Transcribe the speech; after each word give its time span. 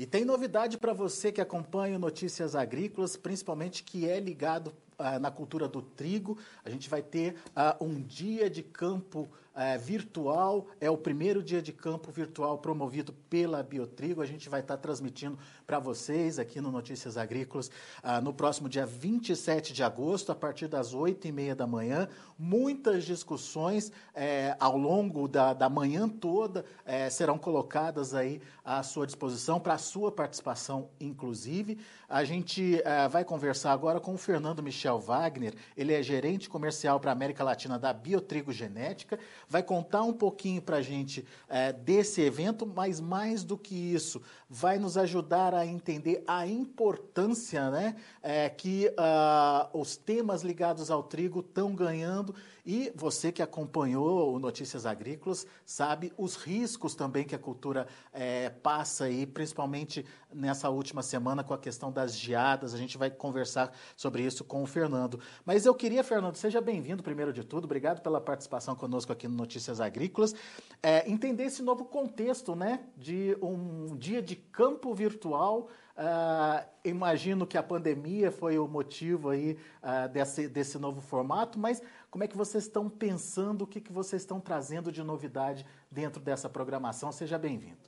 E 0.00 0.06
tem 0.06 0.24
novidade 0.24 0.78
para 0.78 0.94
você 0.94 1.30
que 1.30 1.42
acompanha 1.42 1.98
Notícias 1.98 2.56
Agrícolas, 2.56 3.18
principalmente 3.18 3.82
que 3.82 4.08
é 4.08 4.18
ligado 4.18 4.72
na 5.20 5.30
cultura 5.30 5.68
do 5.68 5.82
trigo. 5.82 6.36
A 6.64 6.70
gente 6.70 6.88
vai 6.88 7.02
ter 7.02 7.36
ah, 7.54 7.76
um 7.80 8.00
dia 8.00 8.48
de 8.50 8.62
campo 8.62 9.28
é, 9.54 9.76
virtual, 9.76 10.66
é 10.80 10.88
o 10.88 10.96
primeiro 10.96 11.42
dia 11.42 11.60
de 11.60 11.72
campo 11.72 12.10
virtual 12.10 12.58
promovido 12.58 13.12
pela 13.28 13.62
Biotrigo. 13.62 14.22
A 14.22 14.26
gente 14.26 14.48
vai 14.48 14.60
estar 14.60 14.76
transmitindo 14.76 15.38
para 15.66 15.78
vocês 15.78 16.38
aqui 16.38 16.60
no 16.60 16.70
Notícias 16.70 17.16
Agrícolas 17.16 17.70
ah, 18.02 18.20
no 18.20 18.32
próximo 18.32 18.68
dia 18.68 18.86
27 18.86 19.72
de 19.72 19.82
agosto, 19.82 20.30
a 20.32 20.34
partir 20.34 20.68
das 20.68 20.94
8 20.94 21.26
e 21.28 21.32
meia 21.32 21.54
da 21.54 21.66
manhã. 21.66 22.08
Muitas 22.38 23.04
discussões 23.04 23.92
é, 24.14 24.56
ao 24.58 24.76
longo 24.76 25.28
da, 25.28 25.52
da 25.52 25.68
manhã 25.68 26.08
toda 26.08 26.64
é, 26.84 27.10
serão 27.10 27.36
colocadas 27.36 28.14
aí 28.14 28.40
à 28.64 28.82
sua 28.82 29.06
disposição, 29.06 29.60
para 29.60 29.74
a 29.74 29.78
sua 29.78 30.12
participação, 30.12 30.88
inclusive. 31.00 31.78
A 32.08 32.24
gente 32.24 32.82
vai 33.10 33.24
conversar 33.24 33.72
agora 33.72 34.00
com 34.00 34.14
o 34.14 34.18
Fernando 34.18 34.62
Michel 34.62 34.89
Wagner, 34.98 35.54
ele 35.76 35.92
é 35.92 36.02
gerente 36.02 36.48
comercial 36.48 36.98
para 36.98 37.10
a 37.10 37.12
América 37.12 37.44
Latina 37.44 37.78
da 37.78 37.92
Biotrigo 37.92 38.52
Genética 38.52 39.18
vai 39.48 39.62
contar 39.62 40.02
um 40.02 40.12
pouquinho 40.12 40.62
para 40.62 40.76
a 40.76 40.82
gente 40.82 41.24
é, 41.48 41.72
desse 41.72 42.20
evento, 42.20 42.66
mas 42.66 43.00
mais 43.00 43.44
do 43.44 43.56
que 43.56 43.74
isso, 43.74 44.22
vai 44.48 44.78
nos 44.78 44.96
ajudar 44.96 45.54
a 45.54 45.66
entender 45.66 46.22
a 46.26 46.46
importância 46.46 47.70
né, 47.70 47.96
é, 48.22 48.48
que 48.48 48.88
uh, 48.88 49.78
os 49.78 49.96
temas 49.96 50.42
ligados 50.42 50.90
ao 50.90 51.02
trigo 51.02 51.40
estão 51.40 51.74
ganhando 51.74 52.34
e 52.64 52.92
você 52.94 53.32
que 53.32 53.42
acompanhou 53.42 54.34
o 54.34 54.38
Notícias 54.38 54.86
Agrícolas 54.86 55.46
sabe 55.64 56.12
os 56.16 56.36
riscos 56.36 56.94
também 56.94 57.24
que 57.24 57.34
a 57.34 57.38
cultura 57.38 57.86
é, 58.12 58.50
passa 58.50 59.04
aí, 59.04 59.26
principalmente 59.26 60.04
nessa 60.32 60.68
última 60.70 61.02
semana 61.02 61.42
com 61.42 61.54
a 61.54 61.58
questão 61.58 61.90
das 61.90 62.16
geadas. 62.16 62.74
A 62.74 62.78
gente 62.78 62.96
vai 62.96 63.10
conversar 63.10 63.72
sobre 63.96 64.22
isso 64.22 64.44
com 64.44 64.62
o 64.62 64.66
Fernando. 64.66 65.20
Mas 65.44 65.66
eu 65.66 65.74
queria, 65.74 66.04
Fernando, 66.04 66.36
seja 66.36 66.60
bem-vindo 66.60 67.02
primeiro 67.02 67.32
de 67.32 67.44
tudo. 67.44 67.64
Obrigado 67.64 68.00
pela 68.00 68.20
participação 68.20 68.74
conosco 68.74 69.12
aqui 69.12 69.26
no 69.26 69.34
Notícias 69.34 69.80
Agrícolas. 69.80 70.34
É, 70.82 71.08
entender 71.10 71.44
esse 71.44 71.62
novo 71.62 71.84
contexto, 71.84 72.54
né, 72.54 72.80
de 72.96 73.36
um 73.42 73.96
dia 73.96 74.22
de 74.22 74.36
campo 74.36 74.94
virtual. 74.94 75.68
Uh, 76.00 76.66
imagino 76.82 77.46
que 77.46 77.58
a 77.58 77.62
pandemia 77.62 78.30
foi 78.30 78.58
o 78.58 78.66
motivo 78.66 79.28
aí 79.28 79.58
uh, 79.82 80.08
desse, 80.08 80.48
desse 80.48 80.78
novo 80.78 81.02
formato, 81.02 81.58
mas 81.58 81.82
como 82.10 82.24
é 82.24 82.28
que 82.28 82.36
vocês 82.36 82.64
estão 82.64 82.90
pensando, 82.90 83.62
o 83.62 83.66
que, 83.66 83.80
que 83.80 83.92
vocês 83.92 84.22
estão 84.22 84.40
trazendo 84.40 84.90
de 84.90 85.02
novidade 85.02 85.64
dentro 85.90 86.20
dessa 86.20 86.48
programação? 86.48 87.12
Seja 87.12 87.38
bem-vindo. 87.38 87.78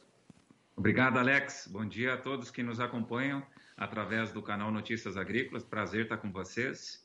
Obrigado, 0.76 1.18
Alex. 1.18 1.68
Bom 1.70 1.84
dia 1.84 2.14
a 2.14 2.16
todos 2.16 2.50
que 2.50 2.62
nos 2.62 2.78
acompanham 2.78 3.44
através 3.76 4.32
do 4.32 4.40
canal 4.40 4.70
Notícias 4.70 5.16
Agrícolas. 5.16 5.64
Prazer 5.64 6.04
estar 6.04 6.18
com 6.18 6.30
vocês. 6.30 7.04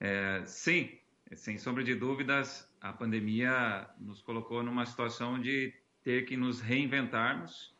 É, 0.00 0.42
sim, 0.44 0.90
sem 1.34 1.56
sombra 1.56 1.84
de 1.84 1.94
dúvidas, 1.94 2.68
a 2.80 2.92
pandemia 2.92 3.88
nos 3.98 4.20
colocou 4.20 4.62
numa 4.62 4.84
situação 4.84 5.40
de 5.40 5.72
ter 6.02 6.24
que 6.24 6.36
nos 6.36 6.60
reinventarmos, 6.60 7.74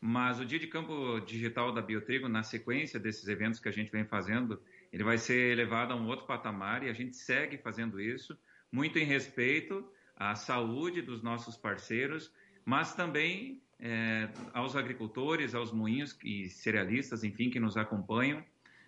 mas 0.00 0.40
o 0.40 0.44
Dia 0.44 0.58
de 0.58 0.66
Campo 0.66 1.20
Digital 1.20 1.72
da 1.72 1.80
Biotrigo, 1.80 2.28
na 2.28 2.42
sequência 2.42 2.98
desses 2.98 3.28
eventos 3.28 3.60
que 3.60 3.68
a 3.68 3.72
gente 3.72 3.92
vem 3.92 4.04
fazendo, 4.04 4.60
ele 4.92 5.02
vai 5.02 5.16
ser 5.18 5.52
elevado 5.52 5.92
a 5.92 5.96
um 5.96 6.06
outro 6.06 6.26
patamar 6.26 6.82
e 6.82 6.90
a 6.90 6.92
gente 6.92 7.16
segue 7.16 7.56
fazendo 7.56 8.00
isso, 8.00 8.38
muito 8.70 8.98
em 8.98 9.04
respeito 9.04 9.90
à 10.16 10.34
saúde 10.34 11.00
dos 11.00 11.22
nossos 11.22 11.56
parceiros, 11.56 12.32
mas 12.64 12.94
também 12.94 13.62
é, 13.78 14.28
aos 14.52 14.76
agricultores, 14.76 15.54
aos 15.54 15.72
moinhos 15.72 16.16
e 16.22 16.48
cerealistas, 16.48 17.24
enfim, 17.24 17.50
que 17.50 17.58
nos 17.58 17.76
acompanham, 17.76 18.44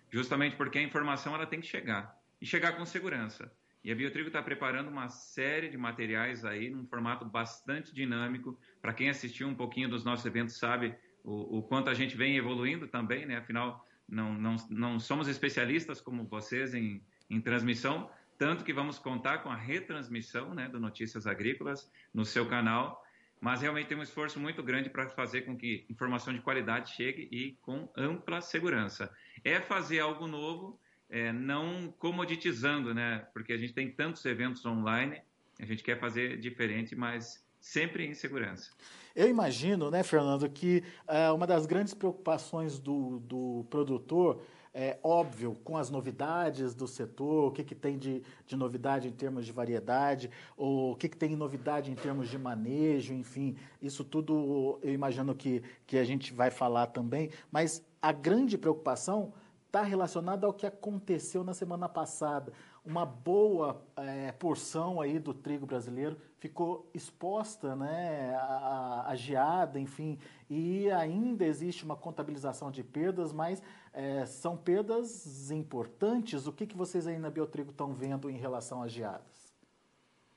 justamente 0.09 0.55
porque 0.55 0.77
a 0.77 0.83
informação 0.83 1.33
ela 1.33 1.45
tem 1.45 1.59
que 1.59 1.67
chegar 1.67 2.17
e 2.39 2.45
chegar 2.45 2.73
com 2.73 2.85
segurança. 2.85 3.51
E 3.83 3.91
a 3.91 3.95
Biotrigo 3.95 4.27
está 4.27 4.41
preparando 4.41 4.89
uma 4.89 5.09
série 5.09 5.69
de 5.69 5.77
materiais 5.77 6.43
aí 6.43 6.71
num 6.71 6.87
formato 6.87 7.23
bastante 7.23 7.93
dinâmico. 7.93 8.59
Para 8.81 8.93
quem 8.93 9.09
assistiu 9.09 9.47
um 9.47 9.53
pouquinho 9.53 9.87
dos 9.87 10.03
nossos 10.03 10.25
eventos 10.25 10.57
sabe 10.57 10.95
o, 11.23 11.59
o, 11.59 11.63
quanto 11.63 11.89
a 11.89 11.93
gente 11.93 12.17
vem 12.17 12.35
evoluindo 12.35 12.87
também, 12.87 13.27
né? 13.27 13.37
Afinal, 13.37 13.85
não, 14.07 14.33
não, 14.33 14.55
não 14.69 14.99
somos 14.99 15.27
especialistas 15.27 15.99
como 15.99 16.25
vocês 16.25 16.73
em, 16.73 17.01
em 17.29 17.41
transmissão, 17.41 18.09
tanto 18.37 18.63
que 18.63 18.73
vamos 18.73 18.99
contar 18.99 19.39
com 19.39 19.49
a 19.49 19.55
retransmissão 19.55 20.53
né, 20.53 20.67
do 20.67 20.79
Notícias 20.79 21.25
Agrícolas 21.25 21.89
no 22.13 22.25
seu 22.25 22.47
canal, 22.47 23.03
mas 23.39 23.61
realmente 23.61 23.87
tem 23.87 23.97
um 23.97 24.03
esforço 24.03 24.39
muito 24.39 24.63
grande 24.63 24.89
para 24.89 25.07
fazer 25.09 25.41
com 25.41 25.55
que 25.55 25.85
informação 25.89 26.33
de 26.33 26.41
qualidade 26.41 26.91
chegue 26.91 27.27
e 27.31 27.57
com 27.61 27.89
ampla 27.95 28.41
segurança. 28.41 29.11
É 29.43 29.59
fazer 29.59 29.99
algo 29.99 30.27
novo 30.27 30.79
é, 31.09 31.31
não 31.31 31.93
comoditizando, 31.99 32.93
né? 32.93 33.27
Porque 33.33 33.53
a 33.53 33.57
gente 33.57 33.73
tem 33.73 33.91
tantos 33.91 34.25
eventos 34.25 34.65
online, 34.65 35.21
a 35.59 35.65
gente 35.65 35.83
quer 35.83 35.99
fazer 35.99 36.37
diferente, 36.39 36.95
mas 36.95 37.44
sempre 37.65 38.05
em 38.05 38.13
segurança. 38.13 38.69
Eu 39.15 39.27
imagino, 39.27 39.89
né, 39.89 40.03
Fernando, 40.03 40.47
que 40.47 40.83
é, 41.07 41.31
uma 41.31 41.47
das 41.47 41.65
grandes 41.65 41.95
preocupações 41.95 42.77
do, 42.77 43.19
do 43.19 43.65
produtor 43.71 44.41
é 44.71 44.99
óbvio, 45.01 45.55
com 45.63 45.77
as 45.77 45.89
novidades 45.89 46.75
do 46.75 46.85
setor, 46.85 47.47
o 47.47 47.51
que, 47.51 47.63
que 47.63 47.73
tem 47.73 47.97
de, 47.97 48.21
de 48.45 48.55
novidade 48.57 49.07
em 49.07 49.11
termos 49.11 49.45
de 49.45 49.51
variedade, 49.53 50.29
ou 50.55 50.91
o 50.91 50.95
que, 50.95 51.07
que 51.07 51.15
tem 51.15 51.29
de 51.29 51.35
novidade 51.35 51.89
em 51.89 51.95
termos 51.95 52.29
de 52.29 52.37
manejo, 52.37 53.13
enfim, 53.13 53.55
isso 53.81 54.03
tudo 54.03 54.77
eu 54.83 54.93
imagino 54.93 55.33
que, 55.33 55.63
que 55.87 55.97
a 55.97 56.03
gente 56.03 56.33
vai 56.33 56.51
falar 56.51 56.87
também, 56.87 57.31
mas 57.49 57.81
a 58.01 58.11
grande 58.11 58.57
preocupação 58.57 59.33
está 59.65 59.81
relacionado 59.81 60.45
ao 60.45 60.53
que 60.53 60.65
aconteceu 60.65 61.43
na 61.43 61.53
semana 61.53 61.89
passada. 61.89 62.53
Uma 62.85 63.05
boa 63.05 63.83
é, 63.97 64.31
porção 64.33 65.01
aí 65.01 65.17
do 65.17 65.33
trigo 65.33 65.65
brasileiro 65.65 66.17
ficou 66.37 66.87
exposta 66.93 67.75
né, 67.75 68.35
à, 68.35 69.11
geada, 69.15 69.79
enfim, 69.79 70.19
e 70.47 70.91
ainda 70.91 71.43
existe 71.43 71.83
uma 71.83 71.95
contabilização 71.95 72.69
de 72.69 72.83
perdas, 72.83 73.33
mas 73.33 73.63
é, 73.91 74.25
são 74.27 74.55
perdas 74.55 75.49
importantes. 75.49 76.45
O 76.45 76.53
que, 76.53 76.67
que 76.67 76.77
vocês 76.77 77.07
aí 77.07 77.17
na 77.17 77.31
Biotrigo 77.31 77.71
estão 77.71 77.91
vendo 77.91 78.29
em 78.29 78.37
relação 78.37 78.83
às 78.83 78.91
geadas? 78.91 79.55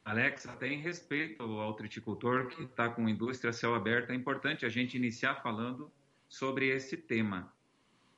Alex, 0.03 0.48
até 0.48 0.69
em 0.69 0.80
respeito 0.80 1.42
ao 1.42 1.75
triticultor 1.75 2.47
que 2.47 2.62
está 2.62 2.88
com 2.88 3.06
indústria 3.06 3.53
céu 3.53 3.75
aberto, 3.75 4.10
é 4.10 4.15
importante 4.15 4.65
a 4.65 4.69
gente 4.70 4.97
iniciar 4.97 5.42
falando 5.42 5.92
sobre 6.26 6.69
esse 6.69 6.97
tema. 6.97 7.53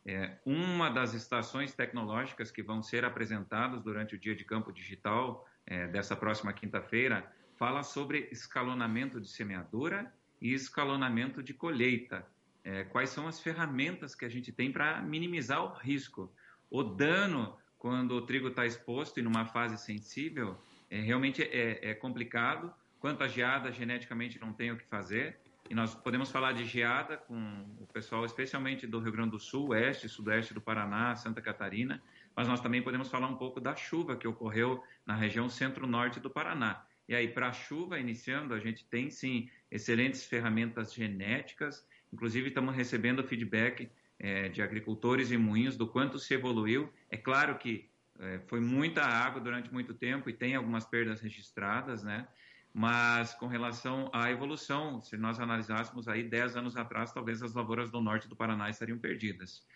É, 0.06 0.38
uma 0.46 0.88
das 0.88 1.12
estações 1.12 1.74
tecnológicas 1.74 2.50
que 2.50 2.62
vão 2.62 2.82
ser 2.82 3.04
apresentadas 3.04 3.82
durante 3.82 4.14
o 4.14 4.18
Dia 4.18 4.34
de 4.34 4.44
Campo 4.44 4.72
Digital 4.72 5.46
é, 5.66 5.86
dessa 5.86 6.16
próxima 6.16 6.52
quinta-feira 6.52 7.30
fala 7.56 7.82
sobre 7.82 8.28
escalonamento 8.32 9.20
de 9.20 9.28
semeadura 9.28 10.12
e 10.40 10.54
escalonamento 10.54 11.42
de 11.42 11.52
colheita. 11.52 12.26
É, 12.64 12.84
quais 12.84 13.10
são 13.10 13.28
as 13.28 13.40
ferramentas 13.40 14.14
que 14.14 14.24
a 14.24 14.28
gente 14.28 14.50
tem 14.52 14.72
para 14.72 15.02
minimizar 15.02 15.62
o 15.62 15.74
risco? 15.74 16.32
O 16.70 16.82
dano 16.82 17.58
quando 17.78 18.12
o 18.12 18.22
trigo 18.22 18.48
está 18.48 18.66
exposto 18.66 19.18
e 19.18 19.22
numa 19.22 19.46
fase 19.46 19.76
sensível 19.78 20.58
é, 20.90 21.00
realmente 21.00 21.42
é, 21.42 21.90
é 21.90 21.94
complicado. 21.94 22.72
Quanto 22.98 23.22
à 23.22 23.28
geada, 23.28 23.72
geneticamente 23.72 24.38
não 24.38 24.52
tem 24.52 24.70
o 24.70 24.76
que 24.76 24.84
fazer. 24.84 25.38
E 25.70 25.74
nós 25.74 25.94
podemos 25.94 26.32
falar 26.32 26.50
de 26.50 26.64
geada 26.64 27.16
com 27.16 27.64
o 27.78 27.86
pessoal, 27.86 28.24
especialmente 28.24 28.88
do 28.88 28.98
Rio 28.98 29.12
Grande 29.12 29.30
do 29.30 29.38
Sul, 29.38 29.68
oeste, 29.68 30.08
sudoeste 30.08 30.52
do 30.52 30.60
Paraná, 30.60 31.14
Santa 31.14 31.40
Catarina, 31.40 32.02
mas 32.34 32.48
nós 32.48 32.60
também 32.60 32.82
podemos 32.82 33.08
falar 33.08 33.28
um 33.28 33.36
pouco 33.36 33.60
da 33.60 33.76
chuva 33.76 34.16
que 34.16 34.26
ocorreu 34.26 34.82
na 35.06 35.14
região 35.14 35.48
centro-norte 35.48 36.18
do 36.18 36.28
Paraná. 36.28 36.84
E 37.08 37.14
aí, 37.14 37.28
para 37.28 37.50
a 37.50 37.52
chuva, 37.52 38.00
iniciando, 38.00 38.52
a 38.52 38.58
gente 38.58 38.84
tem 38.84 39.10
sim 39.10 39.48
excelentes 39.70 40.24
ferramentas 40.24 40.92
genéticas, 40.92 41.86
inclusive 42.12 42.48
estamos 42.48 42.74
recebendo 42.74 43.22
feedback 43.22 43.88
é, 44.18 44.48
de 44.48 44.62
agricultores 44.62 45.30
e 45.30 45.36
moinhos 45.36 45.76
do 45.76 45.86
quanto 45.86 46.18
se 46.18 46.34
evoluiu. 46.34 46.92
É 47.08 47.16
claro 47.16 47.56
que 47.58 47.88
é, 48.18 48.40
foi 48.48 48.58
muita 48.58 49.04
água 49.04 49.40
durante 49.40 49.72
muito 49.72 49.94
tempo 49.94 50.28
e 50.28 50.32
tem 50.32 50.56
algumas 50.56 50.84
perdas 50.84 51.20
registradas, 51.20 52.02
né? 52.02 52.26
Mas 52.72 53.34
com 53.34 53.46
relação 53.46 54.08
à 54.12 54.30
evolução, 54.30 55.02
se 55.02 55.16
nós 55.16 55.40
analisássemos 55.40 56.06
aí 56.06 56.22
10 56.22 56.56
anos 56.56 56.76
atrás, 56.76 57.12
talvez 57.12 57.42
as 57.42 57.54
lavouras 57.54 57.90
do 57.90 58.00
norte 58.00 58.28
do 58.28 58.36
Paraná 58.36 58.70
estariam 58.70 58.98
perdidas. 58.98 59.66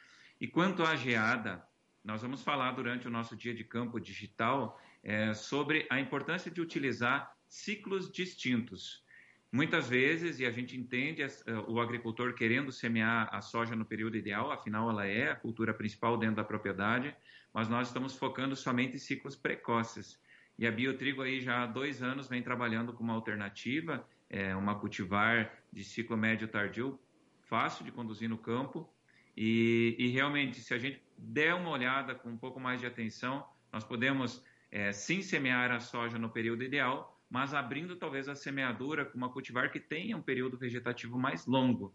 E 0.40 0.46
quanto 0.46 0.82
à 0.82 0.94
geada, 0.94 1.66
nós 2.04 2.22
vamos 2.22 2.42
falar 2.42 2.72
durante 2.72 3.08
o 3.08 3.10
nosso 3.10 3.36
dia 3.36 3.54
de 3.54 3.64
campo 3.64 3.98
digital 3.98 4.80
é, 5.02 5.34
sobre 5.34 5.86
a 5.90 5.98
importância 5.98 6.50
de 6.50 6.60
utilizar 6.60 7.34
ciclos 7.48 8.10
distintos. 8.10 9.02
Muitas 9.50 9.88
vezes, 9.88 10.40
e 10.40 10.46
a 10.46 10.50
gente 10.50 10.76
entende 10.76 11.22
é, 11.22 11.28
o 11.68 11.80
agricultor 11.80 12.34
querendo 12.34 12.72
semear 12.72 13.28
a 13.32 13.40
soja 13.40 13.76
no 13.76 13.84
período 13.84 14.16
ideal, 14.16 14.50
afinal 14.50 14.90
ela 14.90 15.06
é 15.06 15.30
a 15.30 15.36
cultura 15.36 15.72
principal 15.72 16.18
dentro 16.18 16.36
da 16.36 16.44
propriedade, 16.44 17.14
mas 17.52 17.68
nós 17.68 17.86
estamos 17.86 18.16
focando 18.16 18.56
somente 18.56 18.96
em 18.96 18.98
ciclos 18.98 19.36
precoces. 19.36 20.18
E 20.58 20.66
a 20.66 20.70
Biotrigo 20.72 21.22
aí 21.22 21.40
já 21.40 21.62
há 21.64 21.66
dois 21.66 22.02
anos 22.02 22.28
vem 22.28 22.42
trabalhando 22.42 22.92
com 22.92 23.02
uma 23.02 23.14
alternativa, 23.14 24.08
é, 24.30 24.54
uma 24.54 24.78
cultivar 24.78 25.52
de 25.72 25.82
ciclo 25.84 26.16
médio 26.16 26.48
tardio, 26.48 26.98
fácil 27.40 27.84
de 27.84 27.92
conduzir 27.92 28.28
no 28.28 28.38
campo, 28.38 28.88
E, 29.36 29.96
e, 29.98 30.08
realmente, 30.08 30.60
se 30.60 30.72
a 30.74 30.78
gente 30.78 31.02
der 31.18 31.54
uma 31.54 31.70
olhada 31.70 32.14
com 32.14 32.30
um 32.30 32.38
pouco 32.38 32.60
mais 32.60 32.80
de 32.80 32.86
atenção, 32.86 33.44
nós 33.72 33.84
podemos 33.84 34.44
é, 34.70 34.92
sim 34.92 35.22
semear 35.22 35.70
a 35.72 35.80
soja 35.80 36.18
no 36.18 36.30
período 36.30 36.62
ideal, 36.62 37.20
mas 37.28 37.52
abrindo 37.52 37.96
talvez 37.96 38.28
a 38.28 38.34
semeadura 38.36 39.04
com 39.04 39.18
uma 39.18 39.32
cultivar 39.32 39.70
que 39.72 39.80
tenha 39.80 40.16
um 40.16 40.22
período 40.22 40.56
vegetativo 40.56 41.18
mais 41.18 41.46
longo. 41.46 41.94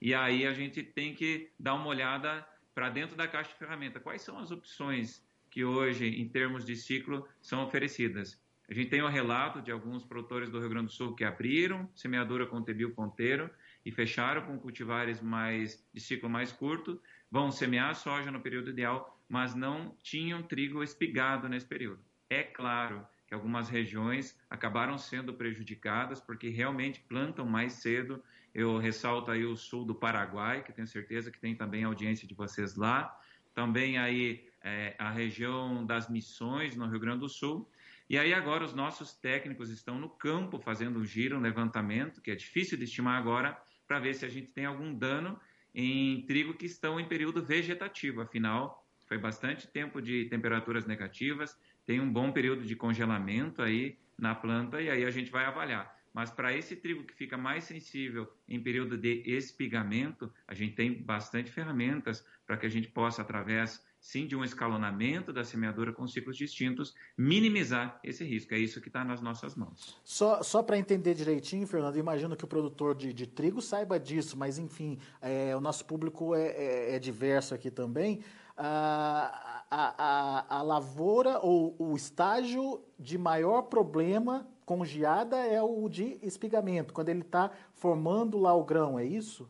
E 0.00 0.14
aí 0.14 0.46
a 0.46 0.54
gente 0.54 0.82
tem 0.82 1.14
que 1.14 1.52
dar 1.58 1.74
uma 1.74 1.86
olhada 1.88 2.46
para 2.74 2.88
dentro 2.88 3.16
da 3.16 3.28
caixa 3.28 3.50
de 3.50 3.58
ferramenta. 3.58 4.00
Quais 4.00 4.22
são 4.22 4.38
as 4.38 4.50
opções 4.50 5.27
que 5.58 5.64
hoje, 5.64 6.06
em 6.06 6.28
termos 6.28 6.64
de 6.64 6.76
ciclo, 6.76 7.26
são 7.42 7.64
oferecidas? 7.64 8.40
A 8.70 8.72
gente 8.72 8.90
tem 8.90 9.02
um 9.02 9.08
relato 9.08 9.60
de 9.60 9.72
alguns 9.72 10.04
produtores 10.04 10.48
do 10.48 10.60
Rio 10.60 10.68
Grande 10.68 10.86
do 10.86 10.92
Sul 10.92 11.16
que 11.16 11.24
abriram 11.24 11.90
semeadura 11.96 12.46
com 12.46 12.62
tebil 12.62 12.94
ponteiro 12.94 13.50
e 13.84 13.90
fecharam 13.90 14.42
com 14.42 14.56
cultivares 14.56 15.20
mais 15.20 15.84
de 15.92 16.00
ciclo 16.00 16.30
mais 16.30 16.52
curto, 16.52 17.02
vão 17.28 17.50
semear 17.50 17.96
soja 17.96 18.30
no 18.30 18.40
período 18.40 18.70
ideal, 18.70 19.20
mas 19.28 19.52
não 19.52 19.96
tinham 20.00 20.44
trigo 20.44 20.80
espigado 20.80 21.48
nesse 21.48 21.66
período. 21.66 21.98
É 22.30 22.44
claro 22.44 23.04
que 23.26 23.34
algumas 23.34 23.68
regiões 23.68 24.38
acabaram 24.48 24.96
sendo 24.96 25.34
prejudicadas 25.34 26.20
porque 26.20 26.50
realmente 26.50 27.00
plantam 27.00 27.46
mais 27.46 27.72
cedo. 27.72 28.22
Eu 28.54 28.78
ressalto 28.78 29.32
aí 29.32 29.44
o 29.44 29.56
sul 29.56 29.84
do 29.84 29.92
Paraguai, 29.96 30.62
que 30.62 30.72
tenho 30.72 30.86
certeza 30.86 31.32
que 31.32 31.40
tem 31.40 31.56
também 31.56 31.82
audiência 31.82 32.28
de 32.28 32.34
vocês 32.34 32.76
lá. 32.76 33.12
Também 33.56 33.98
aí 33.98 34.47
é, 34.62 34.94
a 34.98 35.10
região 35.10 35.84
das 35.84 36.08
Missões, 36.08 36.76
no 36.76 36.86
Rio 36.86 37.00
Grande 37.00 37.20
do 37.20 37.28
Sul. 37.28 37.68
E 38.08 38.18
aí 38.18 38.32
agora 38.32 38.64
os 38.64 38.74
nossos 38.74 39.12
técnicos 39.12 39.70
estão 39.70 39.98
no 39.98 40.08
campo 40.08 40.58
fazendo 40.58 40.98
um 40.98 41.04
giro, 41.04 41.36
um 41.36 41.40
levantamento, 41.40 42.20
que 42.20 42.30
é 42.30 42.34
difícil 42.34 42.78
de 42.78 42.84
estimar 42.84 43.18
agora, 43.18 43.60
para 43.86 43.98
ver 43.98 44.14
se 44.14 44.24
a 44.24 44.28
gente 44.28 44.48
tem 44.48 44.64
algum 44.64 44.94
dano 44.94 45.38
em 45.74 46.22
trigo 46.22 46.54
que 46.54 46.66
estão 46.66 46.98
em 46.98 47.06
período 47.06 47.44
vegetativo. 47.44 48.20
Afinal, 48.20 48.86
foi 49.06 49.18
bastante 49.18 49.66
tempo 49.66 50.00
de 50.00 50.26
temperaturas 50.26 50.86
negativas, 50.86 51.58
tem 51.86 52.00
um 52.00 52.12
bom 52.12 52.32
período 52.32 52.64
de 52.64 52.76
congelamento 52.76 53.62
aí 53.62 53.98
na 54.18 54.34
planta 54.34 54.80
e 54.82 54.90
aí 54.90 55.04
a 55.04 55.10
gente 55.10 55.30
vai 55.30 55.44
avaliar. 55.44 55.96
Mas 56.12 56.30
para 56.30 56.52
esse 56.52 56.74
trigo 56.74 57.04
que 57.04 57.14
fica 57.14 57.36
mais 57.36 57.64
sensível 57.64 58.30
em 58.48 58.60
período 58.60 58.98
de 58.98 59.22
espigamento, 59.24 60.32
a 60.46 60.54
gente 60.54 60.74
tem 60.74 60.92
bastante 60.92 61.50
ferramentas 61.50 62.26
para 62.46 62.56
que 62.56 62.66
a 62.66 62.68
gente 62.68 62.88
possa, 62.88 63.22
através 63.22 63.86
sim 64.00 64.26
de 64.26 64.36
um 64.36 64.44
escalonamento 64.44 65.32
da 65.32 65.44
semeadura 65.44 65.92
com 65.92 66.06
ciclos 66.06 66.36
distintos, 66.36 66.94
minimizar 67.16 68.00
esse 68.02 68.24
risco. 68.24 68.54
É 68.54 68.58
isso 68.58 68.80
que 68.80 68.88
está 68.88 69.04
nas 69.04 69.20
nossas 69.20 69.54
mãos. 69.54 70.00
Só, 70.04 70.42
só 70.42 70.62
para 70.62 70.78
entender 70.78 71.14
direitinho, 71.14 71.66
Fernando, 71.66 71.96
imagino 71.96 72.36
que 72.36 72.44
o 72.44 72.48
produtor 72.48 72.94
de, 72.94 73.12
de 73.12 73.26
trigo 73.26 73.60
saiba 73.60 73.98
disso, 73.98 74.36
mas 74.36 74.58
enfim, 74.58 74.98
é, 75.20 75.54
o 75.56 75.60
nosso 75.60 75.84
público 75.84 76.34
é, 76.34 76.48
é, 76.48 76.94
é 76.96 76.98
diverso 76.98 77.54
aqui 77.54 77.70
também. 77.70 78.20
A, 78.56 79.64
a, 79.70 79.94
a, 79.98 80.58
a 80.58 80.62
lavoura 80.62 81.38
ou 81.40 81.76
o 81.78 81.94
estágio 81.94 82.82
de 82.98 83.16
maior 83.16 83.62
problema 83.62 84.48
com 84.64 84.84
geada 84.84 85.36
é 85.36 85.62
o 85.62 85.88
de 85.88 86.18
espigamento, 86.22 86.92
quando 86.92 87.08
ele 87.08 87.22
está 87.22 87.50
formando 87.72 88.36
lá 88.36 88.54
o 88.54 88.64
grão, 88.64 88.98
é 88.98 89.04
isso? 89.04 89.48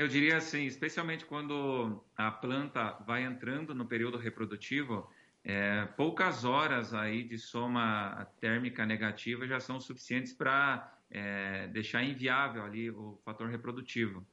Eu 0.00 0.08
diria 0.08 0.38
assim, 0.38 0.64
especialmente 0.64 1.26
quando 1.26 2.02
a 2.16 2.30
planta 2.30 2.92
vai 3.06 3.22
entrando 3.22 3.74
no 3.74 3.84
período 3.84 4.16
reprodutivo, 4.16 5.06
é, 5.44 5.84
poucas 5.94 6.42
horas 6.42 6.94
aí 6.94 7.22
de 7.22 7.36
soma 7.36 8.26
térmica 8.40 8.86
negativa 8.86 9.46
já 9.46 9.60
são 9.60 9.78
suficientes 9.78 10.32
para 10.32 10.90
é, 11.10 11.66
deixar 11.66 12.02
inviável 12.02 12.64
ali 12.64 12.90
o 12.90 13.20
fator 13.26 13.50
reprodutivo. 13.50 14.26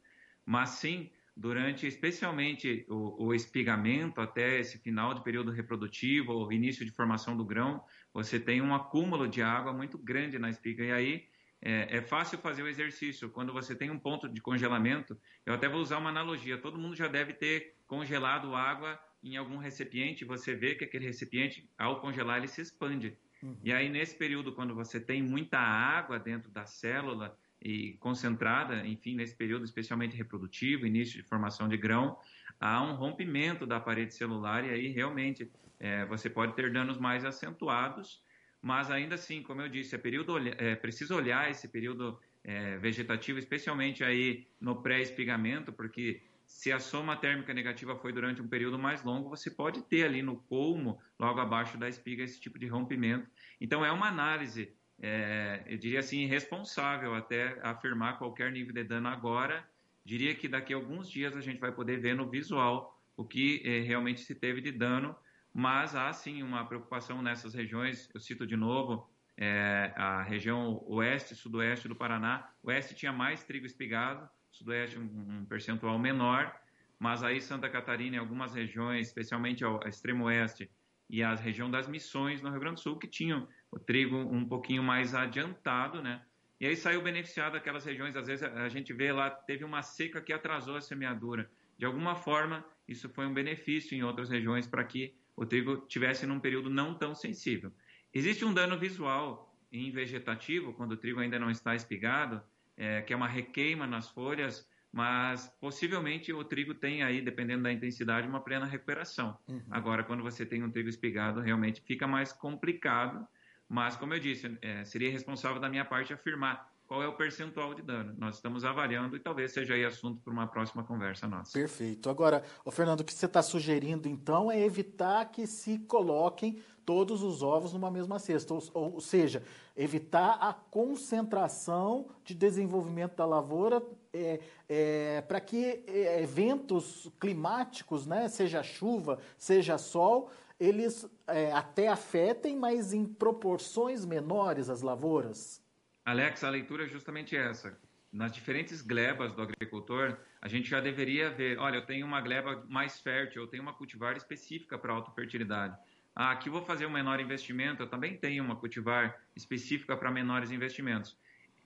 Mas 0.45 0.69
sim, 0.69 1.11
durante 1.35 1.85
especialmente 1.85 2.85
o, 2.87 3.25
o, 3.25 3.33
espigamento 3.33 4.21
até 4.21 4.61
esse 4.61 4.77
final 4.77 5.13
de 5.13 5.21
período 5.21 5.51
reprodutivo, 5.51 6.31
o 6.31 6.53
início 6.53 6.85
de 6.85 6.91
formação 6.91 7.35
do 7.35 7.43
grão, 7.43 7.83
você 8.13 8.39
tem 8.39 8.61
um 8.61 8.73
acúmulo 8.73 9.27
de 9.27 9.41
água 9.41 9.73
muito 9.73 9.97
grande 9.97 10.39
na 10.39 10.49
espiga 10.49 10.85
e 10.85 10.91
aí 10.93 11.27
é, 11.61 11.97
é, 11.97 12.01
fácil 12.01 12.37
fazer 12.37 12.61
o 12.63 12.67
exercício. 12.67 13.29
Quando 13.29 13.51
você 13.51 13.75
tem 13.75 13.89
um 13.89 13.99
ponto 13.99 14.29
de 14.29 14.39
congelamento, 14.41 15.19
eu 15.45 15.53
até 15.53 15.67
vou 15.67 15.81
usar 15.81 15.97
uma 15.97 16.09
analogia. 16.09 16.57
Todo 16.57 16.77
mundo 16.77 16.95
já 16.95 17.07
deve 17.07 17.33
ter 17.33 17.75
congelado 17.87 18.55
água 18.55 18.99
em 19.23 19.37
algum 19.37 19.57
recipiente. 19.57 20.25
Você 20.25 20.55
vê 20.55 20.75
que 20.75 20.83
aquele 20.83 21.05
recipiente, 21.05 21.69
ao 21.77 21.99
congelar, 21.99 22.37
ele 22.37 22.47
se 22.47 22.61
expande. 22.61 23.17
Uhum. 23.41 23.57
E 23.63 23.73
aí, 23.73 23.89
nesse 23.89 24.15
período, 24.15 24.53
quando 24.53 24.75
você 24.75 24.99
tem 24.99 25.21
muita 25.21 25.57
água 25.57 26.19
dentro 26.19 26.49
da 26.51 26.65
célula 26.65 27.37
e 27.61 27.93
concentrada, 27.93 28.85
enfim, 28.85 29.15
nesse 29.15 29.35
período 29.35 29.65
especialmente 29.65 30.15
reprodutivo, 30.15 30.85
início 30.85 31.21
de 31.21 31.27
formação 31.27 31.67
de 31.67 31.75
grão, 31.75 32.17
há 32.59 32.83
um 32.83 32.93
rompimento 32.93 33.65
da 33.65 33.79
parede 33.79 34.13
celular 34.13 34.63
e 34.63 34.69
aí 34.69 34.87
realmente 34.89 35.51
é, 35.79 36.05
você 36.05 36.29
pode 36.29 36.55
ter 36.55 36.71
danos 36.71 36.99
mais 36.99 37.25
acentuados 37.25 38.21
mas 38.61 38.89
ainda 38.89 39.15
assim, 39.15 39.41
como 39.41 39.61
eu 39.61 39.69
disse, 39.69 39.95
é, 39.95 39.97
período, 39.97 40.37
é 40.37 40.75
preciso 40.75 41.15
olhar 41.15 41.49
esse 41.49 41.67
período 41.67 42.19
é, 42.43 42.77
vegetativo, 42.77 43.37
especialmente 43.37 44.03
aí 44.03 44.47
no 44.59 44.81
pré-espigamento, 44.81 45.71
porque 45.71 46.21
se 46.45 46.71
a 46.71 46.79
soma 46.79 47.17
térmica 47.17 47.53
negativa 47.53 47.95
foi 47.97 48.13
durante 48.13 48.41
um 48.41 48.47
período 48.47 48.79
mais 48.79 49.03
longo, 49.03 49.29
você 49.29 49.51
pode 49.51 49.81
ter 49.83 50.05
ali 50.05 50.21
no 50.21 50.37
colmo, 50.37 50.99
logo 51.19 51.39
abaixo 51.39 51.77
da 51.77 51.89
espiga, 51.89 52.23
esse 52.23 52.39
tipo 52.39 52.57
de 52.57 52.67
rompimento. 52.67 53.29
Então, 53.59 53.85
é 53.85 53.91
uma 53.91 54.07
análise, 54.07 54.73
é, 54.99 55.63
eu 55.67 55.77
diria 55.77 55.99
assim, 55.99 56.21
irresponsável 56.21 57.13
até 57.13 57.59
afirmar 57.61 58.17
qualquer 58.17 58.51
nível 58.51 58.73
de 58.73 58.83
dano 58.85 59.09
agora. 59.09 59.67
Diria 60.05 60.33
que 60.33 60.47
daqui 60.47 60.73
a 60.73 60.77
alguns 60.77 61.11
dias 61.11 61.35
a 61.35 61.41
gente 61.41 61.59
vai 61.59 61.71
poder 61.71 61.99
ver 61.99 62.15
no 62.15 62.29
visual 62.29 62.97
o 63.17 63.25
que 63.25 63.61
é, 63.65 63.81
realmente 63.81 64.21
se 64.21 64.33
teve 64.33 64.61
de 64.61 64.71
dano 64.71 65.13
mas 65.57 65.95
há 65.95 66.13
sim 66.13 66.43
uma 66.43 66.63
preocupação 66.67 67.19
nessas 67.19 67.55
regiões. 67.55 68.07
Eu 68.13 68.19
cito 68.19 68.45
de 68.45 68.55
novo 68.55 69.09
é, 69.35 69.91
a 69.95 70.21
região 70.21 70.83
oeste, 70.85 71.33
sudoeste 71.33 71.87
do 71.87 71.95
Paraná. 71.95 72.47
Oeste 72.61 72.93
tinha 72.93 73.11
mais 73.11 73.43
trigo 73.43 73.65
espigado, 73.65 74.29
sudoeste 74.51 74.99
um, 74.99 75.39
um 75.39 75.45
percentual 75.45 75.97
menor, 75.97 76.55
mas 76.99 77.23
aí 77.23 77.41
Santa 77.41 77.67
Catarina 77.67 78.17
e 78.17 78.19
algumas 78.19 78.53
regiões, 78.53 79.07
especialmente 79.07 79.63
ao 79.63 79.79
extremo 79.87 80.25
oeste 80.25 80.69
e 81.09 81.23
a 81.23 81.33
região 81.33 81.71
das 81.71 81.87
Missões 81.87 82.39
no 82.39 82.51
Rio 82.51 82.59
Grande 82.59 82.75
do 82.75 82.81
Sul, 82.81 82.99
que 82.99 83.07
tinham 83.07 83.47
o 83.71 83.79
trigo 83.79 84.15
um 84.15 84.47
pouquinho 84.47 84.83
mais 84.83 85.15
adiantado, 85.15 86.03
né? 86.03 86.21
E 86.59 86.67
aí 86.67 86.75
saiu 86.75 87.01
beneficiado 87.01 87.57
aquelas 87.57 87.83
regiões, 87.83 88.15
às 88.15 88.27
vezes 88.27 88.43
a 88.43 88.69
gente 88.69 88.93
vê 88.93 89.11
lá, 89.11 89.31
teve 89.31 89.63
uma 89.63 89.81
seca 89.81 90.21
que 90.21 90.31
atrasou 90.31 90.75
a 90.75 90.81
semeadura. 90.81 91.49
De 91.79 91.85
alguma 91.85 92.13
forma, 92.15 92.63
isso 92.87 93.09
foi 93.09 93.25
um 93.25 93.33
benefício 93.33 93.97
em 93.97 94.03
outras 94.03 94.29
regiões 94.29 94.67
para 94.67 94.83
que 94.83 95.15
o 95.37 95.45
trigo 95.45 95.85
tivesse 95.87 96.25
num 96.25 96.39
período 96.39 96.69
não 96.69 96.95
tão 96.95 97.13
sensível. 97.13 97.71
Existe 98.11 98.43
um 98.43 98.53
dano 98.53 98.77
visual 98.77 99.55
em 99.71 99.91
vegetativo, 99.91 100.73
quando 100.73 100.93
o 100.93 100.97
trigo 100.97 101.19
ainda 101.19 101.37
não 101.37 101.51
está 101.51 101.75
espigado, 101.75 102.41
é, 102.75 103.01
que 103.03 103.13
é 103.13 103.15
uma 103.15 103.27
requeima 103.27 103.85
nas 103.85 104.09
folhas, 104.09 104.67
mas 104.91 105.47
possivelmente 105.61 106.33
o 106.33 106.43
trigo 106.43 106.73
tem 106.73 107.03
aí, 107.03 107.21
dependendo 107.21 107.63
da 107.63 107.71
intensidade, 107.71 108.27
uma 108.27 108.41
plena 108.41 108.65
recuperação. 108.65 109.37
Uhum. 109.47 109.61
Agora, 109.69 110.03
quando 110.03 110.23
você 110.23 110.43
tem 110.45 110.63
um 110.63 110.71
trigo 110.71 110.89
espigado, 110.89 111.39
realmente 111.39 111.81
fica 111.81 112.07
mais 112.07 112.33
complicado, 112.33 113.27
mas 113.69 113.95
como 113.95 114.13
eu 114.13 114.19
disse, 114.19 114.57
é, 114.61 114.83
seria 114.85 115.11
responsável 115.11 115.61
da 115.61 115.69
minha 115.69 115.85
parte 115.85 116.13
afirmar 116.13 116.73
qual 116.87 117.03
é 117.03 117.07
o 117.07 117.13
percentual 117.13 117.73
de 117.73 117.81
dano. 117.81 118.15
Nós 118.17 118.35
estamos 118.35 118.63
avaliando 118.63 119.17
e 119.17 119.19
talvez 119.19 119.51
seja 119.51 119.73
aí 119.73 119.83
assunto 119.83 120.21
para 120.21 120.31
uma 120.31 120.47
próxima 120.47 120.83
conversa 120.83 121.27
nossa. 121.27 121.51
Perfeito. 121.51 122.09
Agora, 122.09 122.41
o 122.63 122.71
Fernando, 122.71 123.01
o 123.01 123.03
que 123.03 123.13
você 123.13 123.25
está 123.25 123.43
sugerindo 123.43 124.07
então 124.07 124.49
é 124.49 124.59
evitar 124.59 125.25
que 125.25 125.45
se 125.45 125.79
coloquem 125.79 126.59
todos 126.85 127.21
os 127.21 127.43
ovos 127.43 127.73
numa 127.73 127.91
mesma 127.91 128.17
cesta, 128.17 128.53
ou, 128.53 128.63
ou 128.73 129.01
seja, 129.01 129.43
evitar 129.75 130.37
a 130.39 130.53
concentração 130.53 132.07
de 132.23 132.33
desenvolvimento 132.33 133.17
da 133.17 133.25
lavoura 133.25 133.83
é, 134.13 134.39
é, 134.69 135.21
para 135.21 135.41
que 135.41 135.83
é, 135.85 136.23
eventos 136.23 137.11
climáticos, 137.19 138.07
né, 138.07 138.29
seja 138.29 138.63
chuva, 138.63 139.19
seja 139.37 139.77
sol, 139.77 140.29
eles 140.57 141.05
é, 141.27 141.51
até 141.51 141.89
afetem, 141.89 142.55
mas 142.55 142.93
em 142.93 143.05
proporções 143.05 144.05
menores 144.05 144.69
as 144.69 144.81
lavouras. 144.81 145.61
Alex, 146.07 146.41
a 146.41 146.49
leitura 146.49 146.85
é 146.85 146.87
justamente 146.87 147.35
essa. 147.35 147.77
Nas 148.13 148.31
diferentes 148.31 148.81
glebas 148.81 149.33
do 149.33 149.41
agricultor, 149.41 150.17
a 150.41 150.47
gente 150.47 150.69
já 150.69 150.79
deveria 150.79 151.29
ver, 151.29 151.59
olha, 151.59 151.75
eu 151.75 151.85
tenho 151.85 152.07
uma 152.07 152.21
gleba 152.21 152.65
mais 152.69 152.97
fértil, 153.01 153.41
eu 153.41 153.47
tenho 153.49 153.61
uma 153.61 153.73
cultivar 153.73 154.15
específica 154.15 154.77
para 154.77 154.93
autofertilidade. 154.93 155.77
Ah, 156.15 156.31
aqui 156.31 156.49
vou 156.49 156.61
fazer 156.61 156.85
um 156.85 156.89
menor 156.89 157.19
investimento, 157.19 157.83
eu 157.83 157.89
também 157.89 158.15
tenho 158.15 158.41
uma 158.41 158.55
cultivar 158.55 159.21
específica 159.35 159.97
para 159.97 160.09
menores 160.09 160.49
investimentos. 160.49 161.17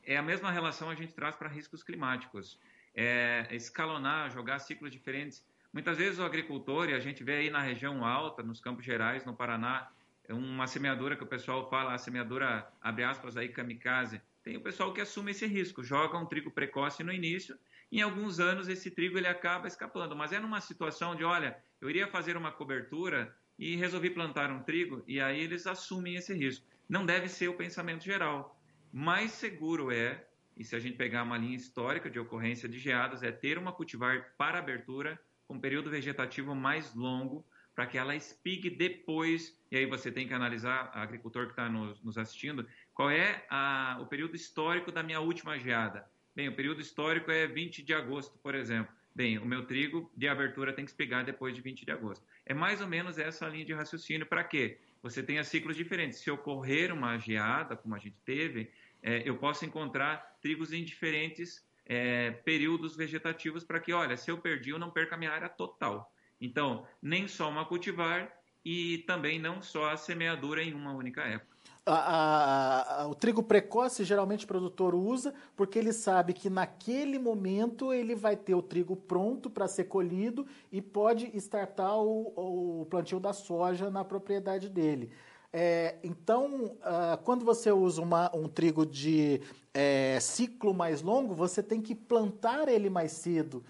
É 0.01 0.17
a 0.17 0.23
mesma 0.23 0.49
relação 0.49 0.89
a 0.89 0.95
gente 0.95 1.13
traz 1.13 1.35
para 1.35 1.47
riscos 1.47 1.83
climáticos. 1.83 2.59
É 2.95 3.45
escalonar, 3.51 4.31
jogar 4.31 4.57
ciclos 4.57 4.89
diferentes. 4.89 5.45
Muitas 5.71 5.99
vezes 5.99 6.17
o 6.17 6.23
agricultor, 6.23 6.89
e 6.89 6.95
a 6.95 6.99
gente 6.99 7.23
vê 7.23 7.35
aí 7.35 7.51
na 7.51 7.61
região 7.61 8.03
alta, 8.03 8.41
nos 8.41 8.59
Campos 8.59 8.83
Gerais, 8.83 9.23
no 9.23 9.35
Paraná, 9.35 9.91
uma 10.27 10.65
semeadura 10.65 11.15
que 11.15 11.23
o 11.23 11.27
pessoal 11.27 11.69
fala, 11.69 11.93
a 11.93 11.97
semeadura, 11.99 12.67
abre 12.81 13.03
aspas 13.03 13.37
aí, 13.37 13.47
kamikaze, 13.47 14.19
tem 14.43 14.57
o 14.57 14.61
pessoal 14.61 14.93
que 14.93 15.01
assume 15.01 15.31
esse 15.31 15.45
risco, 15.45 15.83
joga 15.83 16.17
um 16.17 16.25
trigo 16.25 16.49
precoce 16.49 17.03
no 17.03 17.13
início 17.13 17.57
Em 17.91 18.01
alguns 18.01 18.39
anos 18.39 18.67
esse 18.67 18.89
trigo 18.89 19.17
ele 19.17 19.27
acaba 19.27 19.67
escapando, 19.67 20.15
mas 20.15 20.31
é 20.31 20.39
numa 20.39 20.61
situação 20.61 21.15
de, 21.15 21.23
olha, 21.23 21.61
eu 21.79 21.89
iria 21.89 22.07
fazer 22.07 22.35
uma 22.35 22.51
cobertura 22.51 23.35
e 23.59 23.75
resolvi 23.75 24.09
plantar 24.09 24.49
um 24.49 24.63
trigo 24.63 25.03
e 25.07 25.19
aí 25.19 25.39
eles 25.39 25.67
assumem 25.67 26.15
esse 26.15 26.33
risco. 26.33 26.65
Não 26.89 27.05
deve 27.05 27.29
ser 27.29 27.47
o 27.49 27.57
pensamento 27.57 28.03
geral. 28.03 28.59
Mais 28.91 29.31
seguro 29.31 29.91
é, 29.91 30.25
e 30.57 30.63
se 30.63 30.75
a 30.75 30.79
gente 30.79 30.97
pegar 30.97 31.23
uma 31.23 31.37
linha 31.37 31.55
histórica 31.55 32.09
de 32.09 32.19
ocorrência 32.19 32.67
de 32.67 32.79
geadas, 32.79 33.23
é 33.23 33.31
ter 33.31 33.57
uma 33.57 33.71
cultivar 33.71 34.33
para 34.37 34.59
abertura 34.59 35.19
com 35.47 35.55
um 35.55 35.59
período 35.59 35.89
vegetativo 35.89 36.55
mais 36.55 36.93
longo 36.95 37.45
para 37.75 37.87
que 37.87 37.97
ela 37.97 38.15
espigue 38.15 38.69
depois. 38.69 39.57
E 39.71 39.77
aí 39.77 39.85
você 39.85 40.11
tem 40.11 40.27
que 40.27 40.33
analisar, 40.33 40.91
agricultor 40.93 41.45
que 41.45 41.53
está 41.53 41.69
nos, 41.69 42.01
nos, 42.03 42.17
assistindo, 42.17 42.67
qual 42.93 43.09
é 43.09 43.45
a, 43.49 43.97
o 44.01 44.05
período 44.05 44.35
histórico 44.35 44.91
da 44.91 45.03
minha 45.03 45.19
última 45.19 45.57
geada. 45.57 46.05
Bem, 46.35 46.47
o 46.47 46.55
período 46.55 46.81
histórico 46.81 47.29
é 47.31 47.47
20 47.47 47.83
de 47.83 47.93
agosto, 47.93 48.37
por 48.39 48.55
exemplo. 48.55 48.93
Bem, 49.13 49.37
o 49.37 49.45
meu 49.45 49.65
trigo 49.65 50.09
de 50.15 50.27
abertura 50.27 50.71
tem 50.71 50.85
que 50.85 50.91
espigar 50.91 51.25
depois 51.25 51.53
de 51.53 51.61
20 51.61 51.83
de 51.85 51.91
agosto. 51.91 52.25
É 52.45 52.53
mais 52.53 52.79
ou 52.79 52.87
menos 52.87 53.17
essa 53.17 53.47
linha 53.47 53.65
de 53.65 53.73
raciocínio. 53.73 54.25
Para 54.25 54.43
quê? 54.43 54.79
Você 55.03 55.21
tenha 55.21 55.43
ciclos 55.43 55.75
diferentes. 55.75 56.19
Se 56.19 56.31
ocorrer 56.31 56.93
uma 56.93 57.17
geada, 57.17 57.75
como 57.75 57.93
a 57.93 57.99
gente 57.99 58.15
teve, 58.23 58.71
é, 59.01 59.27
eu 59.27 59.37
posso 59.37 59.65
encontrar 59.65 60.37
trigos 60.41 60.71
em 60.71 60.83
diferentes 60.83 61.65
é, 61.85 62.31
períodos 62.31 62.95
vegetativos 62.95 63.65
para 63.65 63.79
que, 63.79 63.91
olha, 63.91 64.15
se 64.15 64.31
eu 64.31 64.37
perdi, 64.37 64.69
eu 64.69 64.79
não 64.79 64.91
perca 64.91 65.15
a 65.15 65.17
minha 65.17 65.31
área 65.31 65.49
total. 65.49 66.13
Então, 66.39 66.87
nem 67.01 67.27
só 67.27 67.49
uma 67.49 67.65
cultivar 67.65 68.31
e 68.63 68.99
também 68.99 69.39
não 69.39 69.61
só 69.61 69.89
a 69.89 69.97
semeadura 69.97 70.63
em 70.63 70.73
uma 70.73 70.93
única 70.93 71.23
época. 71.23 71.50
A, 71.83 71.93
a, 71.93 73.01
a, 73.01 73.07
o 73.07 73.15
trigo 73.15 73.41
precoce 73.41 74.03
geralmente 74.03 74.45
o 74.45 74.47
produtor 74.47 74.93
usa 74.93 75.33
porque 75.55 75.79
ele 75.79 75.91
sabe 75.91 76.31
que 76.31 76.47
naquele 76.47 77.17
momento 77.17 77.91
ele 77.91 78.13
vai 78.13 78.35
ter 78.35 78.53
o 78.53 78.61
trigo 78.61 78.95
pronto 78.95 79.49
para 79.49 79.67
ser 79.67 79.85
colhido 79.85 80.45
e 80.71 80.79
pode 80.79 81.35
startar 81.37 81.97
o, 81.97 82.81
o, 82.81 82.85
plantio 82.85 83.19
da 83.19 83.33
soja 83.33 83.89
na 83.89 84.05
propriedade 84.05 84.69
dele. 84.69 85.11
É, 85.51 85.97
então, 86.03 86.77
uh, 86.77 87.17
quando 87.23 87.43
você 87.43 87.71
usa 87.71 88.01
uma, 88.01 88.33
um 88.35 88.47
trigo 88.47 88.85
de 88.85 89.41
é, 89.73 90.19
ciclo 90.19 90.75
mais 90.75 91.01
longo, 91.01 91.33
você 91.33 91.63
tem 91.63 91.81
que 91.81 91.95
plantar 91.95 92.69
ele 92.69 92.91
mais 92.91 93.11
cedo. 93.11 93.65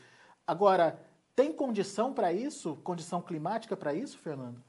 Agora, 0.45 0.99
tem 1.33 1.53
condição 1.53 2.13
para 2.13 2.33
isso? 2.33 2.75
Condição 2.83 3.21
climática 3.21 3.75
para 3.77 3.93
isso, 3.93 4.17
Fernando? 4.17 4.61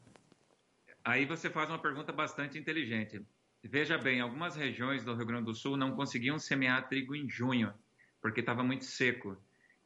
Aí 1.05 1.25
você 1.27 1.51
faz 1.51 1.69
uma 1.69 1.79
pergunta 1.79 2.13
bastante 2.13 2.57
inteligente. 2.57 3.21
Veja 3.65 3.97
bem, 3.97 4.21
algumas 4.21 4.57
regiões 4.57 5.05
do 5.05 5.15
Rio 5.15 5.27
Grande 5.27 5.45
do 5.45 5.55
Sul 5.55 5.77
não 5.77 5.95
conseguiam 5.95 6.39
semear 6.39 6.89
trigo 6.89 7.15
em 7.15 7.29
junho, 7.29 7.73
porque 8.21 8.41
estava 8.41 8.65
muito 8.65 8.85
seco. 8.85 9.37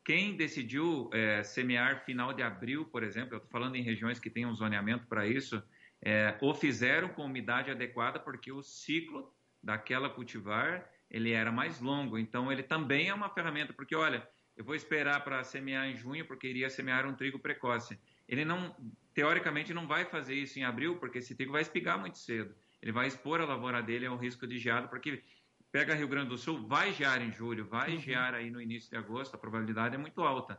Quem 0.03 0.37
decidiu 0.37 1.11
é, 1.13 1.43
semear 1.43 2.05
final 2.05 2.33
de 2.33 2.43
abril, 2.43 2.87
por 2.87 3.03
exemplo, 3.03 3.35
eu 3.35 3.39
estou 3.39 3.51
falando 3.51 3.77
em 3.77 3.83
regiões 3.83 4.19
que 4.19 4.31
têm 4.31 4.47
um 4.47 4.55
zoneamento 4.55 5.07
para 5.07 5.27
isso, 5.27 5.63
é, 6.01 6.37
ou 6.41 6.55
fizeram 6.55 7.09
com 7.09 7.25
umidade 7.25 7.71
adequada, 7.71 8.19
porque 8.19 8.51
o 8.51 8.63
ciclo 8.63 9.33
daquela 9.63 10.09
cultivar 10.09 10.89
ele 11.11 11.33
era 11.33 11.53
mais 11.53 11.81
longo. 11.81 12.19
Então, 12.19 12.51
ele 12.51 12.63
também 12.63 13.09
é 13.09 13.15
uma 13.15 13.29
ferramenta, 13.29 13.73
porque 13.73 13.95
olha, 13.95 14.27
eu 14.57 14.65
vou 14.65 14.75
esperar 14.75 15.23
para 15.23 15.43
semear 15.45 15.87
em 15.87 15.97
junho, 15.97 16.27
porque 16.27 16.47
iria 16.47 16.71
semear 16.71 17.07
um 17.07 17.15
trigo 17.15 17.39
precoce. 17.39 17.99
Ele 18.29 18.45
não, 18.45 18.75
teoricamente, 19.17 19.73
não 19.73 19.87
vai 19.87 20.05
fazer 20.05 20.35
isso 20.35 20.59
em 20.59 20.63
abril, 20.63 20.99
porque 20.99 21.19
esse 21.19 21.35
trigo 21.35 21.51
vai 21.51 21.63
espigar 21.63 21.99
muito 21.99 22.19
cedo. 22.19 22.55
Ele 22.83 22.93
vai 22.93 23.07
expor 23.07 23.41
a 23.41 23.47
lavoura 23.47 23.83
dele 23.83 24.05
ao 24.05 24.15
risco 24.15 24.47
de 24.47 24.59
geado, 24.59 24.89
porque 24.89 25.25
pega 25.73 25.95
Rio 25.95 26.07
Grande 26.07 26.29
do 26.29 26.37
Sul, 26.37 26.69
vai 26.69 26.93
gear 26.93 27.23
em 27.23 27.33
julho, 27.33 27.65
vai 27.65 27.95
uhum. 27.95 27.99
gear 27.99 28.35
aí 28.35 28.51
no 28.51 28.61
início 28.61 28.91
de 28.91 28.97
agosto, 28.97 29.35
a 29.35 29.39
probabilidade 29.39 29.95
é 29.95 29.99
muito 29.99 30.21
alta. 30.21 30.59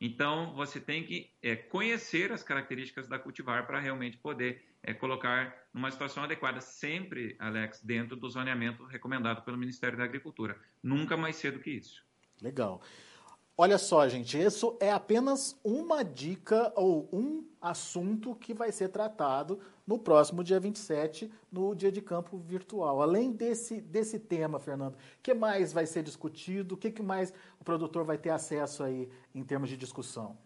Então, 0.00 0.54
você 0.54 0.78
tem 0.78 1.02
que 1.02 1.32
é, 1.42 1.56
conhecer 1.56 2.30
as 2.30 2.44
características 2.44 3.08
da 3.08 3.18
cultivar 3.18 3.66
para 3.66 3.80
realmente 3.80 4.16
poder 4.18 4.64
é, 4.84 4.94
colocar 4.94 5.66
numa 5.74 5.90
situação 5.90 6.22
adequada, 6.22 6.60
sempre, 6.60 7.34
Alex, 7.40 7.82
dentro 7.82 8.14
do 8.14 8.30
zoneamento 8.30 8.84
recomendado 8.84 9.44
pelo 9.44 9.58
Ministério 9.58 9.98
da 9.98 10.04
Agricultura. 10.04 10.56
Nunca 10.80 11.16
mais 11.16 11.34
cedo 11.36 11.58
que 11.58 11.70
isso. 11.70 12.06
Legal. 12.40 12.80
Olha 13.58 13.78
só, 13.78 14.06
gente, 14.06 14.38
isso 14.38 14.76
é 14.78 14.92
apenas 14.92 15.58
uma 15.64 16.04
dica 16.04 16.70
ou 16.76 17.08
um 17.10 17.42
assunto 17.58 18.34
que 18.34 18.52
vai 18.52 18.70
ser 18.70 18.88
tratado 18.88 19.58
no 19.86 19.98
próximo 19.98 20.44
dia 20.44 20.60
27, 20.60 21.32
no 21.50 21.74
dia 21.74 21.90
de 21.90 22.02
campo 22.02 22.36
virtual. 22.36 23.00
Além 23.00 23.32
desse, 23.32 23.80
desse 23.80 24.18
tema, 24.18 24.60
Fernando, 24.60 24.92
o 24.92 24.98
que 25.22 25.32
mais 25.32 25.72
vai 25.72 25.86
ser 25.86 26.02
discutido? 26.02 26.74
O 26.74 26.76
que, 26.76 26.90
que 26.90 27.02
mais 27.02 27.32
o 27.58 27.64
produtor 27.64 28.04
vai 28.04 28.18
ter 28.18 28.28
acesso 28.28 28.82
aí 28.82 29.08
em 29.34 29.42
termos 29.42 29.70
de 29.70 29.76
discussão? 29.78 30.36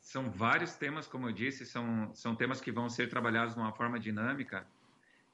São 0.00 0.30
vários 0.30 0.74
temas, 0.74 1.06
como 1.06 1.28
eu 1.28 1.32
disse, 1.32 1.66
são, 1.66 2.10
são 2.14 2.34
temas 2.34 2.62
que 2.62 2.72
vão 2.72 2.88
ser 2.88 3.10
trabalhados 3.10 3.54
de 3.54 3.60
uma 3.60 3.72
forma 3.72 4.00
dinâmica 4.00 4.66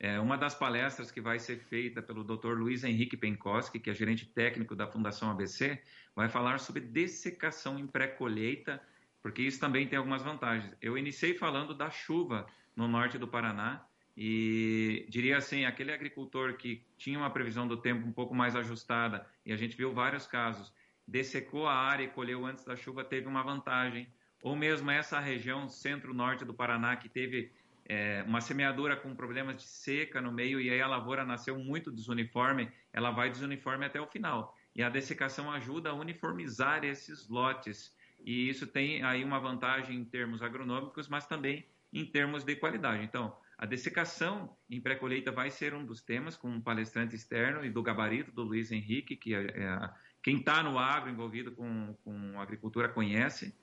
é, 0.03 0.19
uma 0.19 0.39
das 0.39 0.55
palestras 0.55 1.11
que 1.11 1.21
vai 1.21 1.39
ser 1.39 1.59
feita 1.59 2.01
pelo 2.01 2.25
Dr. 2.25 2.55
Luiz 2.55 2.83
Henrique 2.85 3.19
Penkoski, 3.19 3.79
que 3.79 3.91
é 3.91 3.95
gerente 3.95 4.25
técnico 4.25 4.75
da 4.75 4.87
Fundação 4.87 5.31
ABC, 5.31 5.79
vai 6.17 6.27
falar 6.27 6.59
sobre 6.59 6.81
dessecação 6.81 7.79
em 7.79 7.87
pré-colheita, 7.87 8.83
porque 9.23 9.43
isso 9.43 9.61
também 9.61 9.87
tem 9.87 9.99
algumas 9.99 10.23
vantagens. 10.23 10.75
Eu 10.81 10.97
iniciei 10.97 11.35
falando 11.35 11.75
da 11.75 11.91
chuva 11.91 12.47
no 12.75 12.89
norte 12.89 13.19
do 13.19 13.29
Paraná 13.29 13.85
e 14.17 15.05
diria 15.11 15.37
assim, 15.37 15.67
aquele 15.67 15.93
agricultor 15.93 16.55
que 16.55 16.83
tinha 16.97 17.19
uma 17.19 17.29
previsão 17.29 17.69
do 17.69 17.77
tempo 17.77 18.07
um 18.07 18.13
pouco 18.13 18.35
mais 18.35 18.57
ajustada, 18.57 19.27
e 19.45 19.53
a 19.53 19.57
gente 19.57 19.77
viu 19.77 19.93
vários 19.93 20.27
casos, 20.27 20.73
dessecou 21.07 21.67
a 21.67 21.75
área 21.75 22.05
e 22.05 22.09
colheu 22.09 22.47
antes 22.47 22.65
da 22.65 22.75
chuva, 22.75 23.05
teve 23.05 23.29
uma 23.29 23.43
vantagem. 23.43 24.09
Ou 24.43 24.57
mesmo 24.57 24.91
essa 24.91 25.21
região 25.21 25.69
centro-norte 25.69 26.43
do 26.43 26.55
Paraná, 26.55 26.97
que 26.97 27.11
teve 27.11 27.53
é, 27.87 28.23
uma 28.27 28.41
semeadura 28.41 28.97
com 28.97 29.15
problemas 29.15 29.57
de 29.57 29.63
seca 29.65 30.21
no 30.21 30.33
meio 30.33 30.61
e 30.61 30.71
aí 30.71 30.81
a 30.81 30.87
lavoura 30.87 31.25
nasceu 31.25 31.59
muito 31.59 31.91
desuniforme, 31.91 32.71
ela 32.93 33.11
vai 33.11 33.31
desuniforme 33.31 33.85
até 33.85 34.01
o 34.01 34.07
final. 34.07 34.57
E 34.75 34.83
a 34.83 34.89
dessecação 34.89 35.51
ajuda 35.51 35.91
a 35.91 35.95
uniformizar 35.95 36.85
esses 36.85 37.29
lotes. 37.29 37.95
E 38.25 38.49
isso 38.49 38.67
tem 38.67 39.03
aí 39.03 39.25
uma 39.25 39.41
vantagem 39.41 39.97
em 39.97 40.05
termos 40.05 40.43
agronômicos, 40.43 41.09
mas 41.09 41.27
também 41.27 41.67
em 41.93 42.05
termos 42.05 42.45
de 42.45 42.55
qualidade. 42.57 43.03
Então, 43.03 43.37
a 43.59 43.67
dessecação 43.67 44.57
em 44.71 44.81
pré-colheita 44.81 45.33
vai 45.33 45.51
ser 45.51 45.75
um 45.75 45.85
dos 45.85 46.01
temas, 46.01 46.37
com 46.37 46.49
um 46.49 46.61
palestrante 46.61 47.15
externo 47.15 47.65
e 47.65 47.71
do 47.71 47.83
gabarito 47.83 48.31
do 48.33 48.43
Luiz 48.43 48.71
Henrique, 48.71 49.17
que 49.17 49.35
é, 49.35 49.43
é 49.43 49.91
quem 50.23 50.39
está 50.39 50.63
no 50.63 50.79
agro 50.79 51.11
envolvido 51.11 51.53
com, 51.53 51.95
com 52.05 52.41
agricultura 52.41 52.89
conhece. 52.89 53.55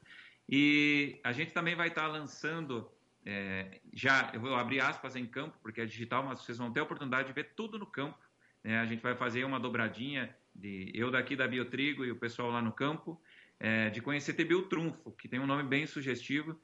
E 0.50 1.20
a 1.24 1.32
gente 1.32 1.52
também 1.52 1.76
vai 1.76 1.88
estar 1.88 2.04
tá 2.04 2.08
lançando 2.08 2.90
é, 3.30 3.82
já, 3.94 4.32
eu 4.34 4.40
vou 4.40 4.56
abrir 4.56 4.80
aspas 4.80 5.18
em 5.18 5.26
campo, 5.26 5.58
porque 5.62 5.82
é 5.82 5.86
digital, 5.86 6.24
mas 6.24 6.40
vocês 6.40 6.58
vão 6.58 6.72
ter 6.72 6.80
a 6.80 6.84
oportunidade 6.84 7.28
de 7.28 7.34
ver 7.34 7.52
tudo 7.58 7.78
no 7.78 7.86
campo. 7.86 8.18
Né? 8.64 8.80
A 8.80 8.86
gente 8.86 9.04
vai 9.04 9.16
fazer 9.16 9.44
uma 9.44 9.60
dobradinha 9.60 10.34
de 10.56 10.90
eu 10.96 11.12
daqui 11.12 11.36
da 11.36 11.46
Biotrigo 11.46 12.06
e 12.06 12.12
o 12.12 12.16
pessoal 12.16 12.50
lá 12.50 12.62
no 12.62 12.72
campo, 12.72 13.22
é, 13.60 13.90
de 13.90 14.02
conhecer 14.02 14.32
TB 14.32 14.70
Trunfo, 14.70 15.12
que 15.12 15.28
tem 15.28 15.42
um 15.42 15.46
nome 15.46 15.64
bem 15.64 15.86
sugestivo. 15.86 16.58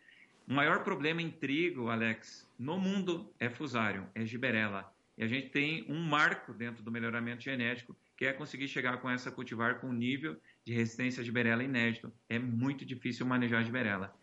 O 0.48 0.53
maior 0.53 0.86
problema 0.86 1.22
em 1.22 1.29
trigo, 1.29 1.89
Alex, 1.89 2.50
no 2.58 2.79
mundo 2.79 3.29
é 3.38 3.50
fusário, 3.50 4.08
é 4.15 4.25
giberela. 4.25 4.89
E 5.17 5.24
a 5.24 5.27
gente 5.27 5.50
tem 5.50 5.86
um 5.89 6.01
marco 6.01 6.53
dentro 6.53 6.82
do 6.82 6.89
melhoramento 6.89 7.43
genético, 7.43 7.93
que 8.15 8.25
é 8.25 8.32
conseguir 8.32 8.70
chegar 8.70 9.01
com 9.01 9.10
essa 9.10 9.29
cultivar 9.29 9.82
com 9.82 9.91
nível 9.91 10.39
de 10.63 10.74
resistência 10.74 11.20
a 11.20 11.25
giberela 11.25 11.62
inédito. 11.62 12.10
É 12.29 12.39
muito 12.39 12.86
difícil 12.86 13.25
manejar 13.25 13.60
a 13.60 13.63
giberela. 13.63 14.15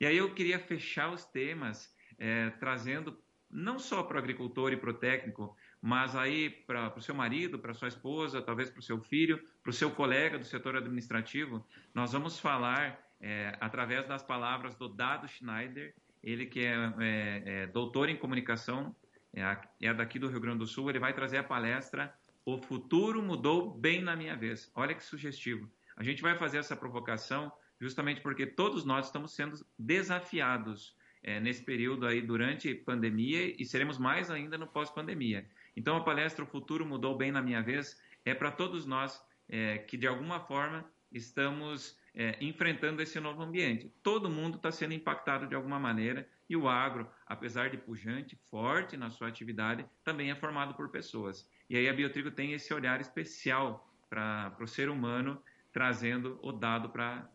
E 0.00 0.06
aí 0.06 0.16
eu 0.16 0.34
queria 0.34 0.58
fechar 0.58 1.12
os 1.12 1.24
temas 1.24 1.94
é, 2.18 2.50
trazendo 2.50 3.18
não 3.50 3.78
só 3.78 4.02
para 4.02 4.16
o 4.16 4.18
agricultor 4.18 4.72
e 4.72 4.76
para 4.76 4.90
o 4.90 4.94
técnico, 4.94 5.56
mas 5.80 6.16
aí 6.16 6.50
para 6.50 6.92
o 6.96 7.00
seu 7.00 7.14
marido, 7.14 7.58
para 7.58 7.72
sua 7.72 7.88
esposa, 7.88 8.42
talvez 8.42 8.70
para 8.70 8.80
o 8.80 8.82
seu 8.82 9.00
filho, 9.00 9.42
para 9.62 9.70
o 9.70 9.72
seu 9.72 9.90
colega 9.90 10.38
do 10.38 10.44
setor 10.44 10.76
administrativo. 10.76 11.64
Nós 11.94 12.12
vamos 12.12 12.38
falar 12.38 13.00
é, 13.20 13.56
através 13.60 14.06
das 14.06 14.22
palavras 14.22 14.74
do 14.74 14.88
Dado 14.88 15.28
Schneider, 15.28 15.94
ele 16.22 16.46
que 16.46 16.64
é, 16.64 16.74
é, 16.98 17.42
é 17.44 17.66
doutor 17.68 18.08
em 18.08 18.16
comunicação, 18.16 18.94
é, 19.32 19.42
é 19.80 19.94
daqui 19.94 20.18
do 20.18 20.28
Rio 20.28 20.40
Grande 20.40 20.58
do 20.58 20.66
Sul, 20.66 20.90
ele 20.90 20.98
vai 20.98 21.14
trazer 21.14 21.38
a 21.38 21.44
palestra 21.44 22.12
O 22.44 22.58
Futuro 22.58 23.22
Mudou 23.22 23.70
Bem 23.70 24.02
na 24.02 24.16
Minha 24.16 24.36
Vez. 24.36 24.70
Olha 24.74 24.94
que 24.94 25.04
sugestivo. 25.04 25.70
A 25.96 26.02
gente 26.02 26.20
vai 26.20 26.36
fazer 26.36 26.58
essa 26.58 26.76
provocação 26.76 27.52
justamente 27.80 28.20
porque 28.20 28.46
todos 28.46 28.84
nós 28.84 29.06
estamos 29.06 29.34
sendo 29.34 29.64
desafiados 29.78 30.96
é, 31.22 31.40
nesse 31.40 31.62
período 31.62 32.06
aí 32.06 32.22
durante 32.22 32.74
pandemia 32.74 33.54
e 33.60 33.64
seremos 33.64 33.98
mais 33.98 34.30
ainda 34.30 34.56
no 34.56 34.66
pós-pandemia. 34.66 35.46
Então 35.76 35.96
a 35.96 36.04
palestra 36.04 36.44
O 36.44 36.48
Futuro 36.48 36.86
Mudou 36.86 37.16
Bem 37.16 37.32
na 37.32 37.42
Minha 37.42 37.62
Vez 37.62 38.00
é 38.24 38.34
para 38.34 38.50
todos 38.50 38.86
nós 38.86 39.22
é, 39.48 39.78
que 39.78 39.96
de 39.96 40.06
alguma 40.06 40.40
forma 40.40 40.84
estamos 41.12 41.98
é, 42.14 42.36
enfrentando 42.40 43.02
esse 43.02 43.20
novo 43.20 43.42
ambiente. 43.42 43.92
Todo 44.02 44.30
mundo 44.30 44.56
está 44.56 44.70
sendo 44.70 44.94
impactado 44.94 45.46
de 45.46 45.54
alguma 45.54 45.78
maneira 45.78 46.28
e 46.48 46.56
o 46.56 46.68
agro, 46.68 47.10
apesar 47.26 47.70
de 47.70 47.76
pujante, 47.76 48.36
forte 48.50 48.96
na 48.96 49.10
sua 49.10 49.28
atividade, 49.28 49.84
também 50.04 50.30
é 50.30 50.34
formado 50.34 50.74
por 50.74 50.90
pessoas. 50.90 51.48
E 51.68 51.76
aí 51.76 51.88
a 51.88 51.92
Biotrigo 51.92 52.30
tem 52.30 52.52
esse 52.52 52.72
olhar 52.72 53.00
especial 53.00 53.92
para 54.08 54.56
o 54.60 54.66
ser 54.66 54.88
humano 54.88 55.42
trazendo 55.72 56.38
o 56.42 56.52
dado 56.52 56.88
para 56.88 57.28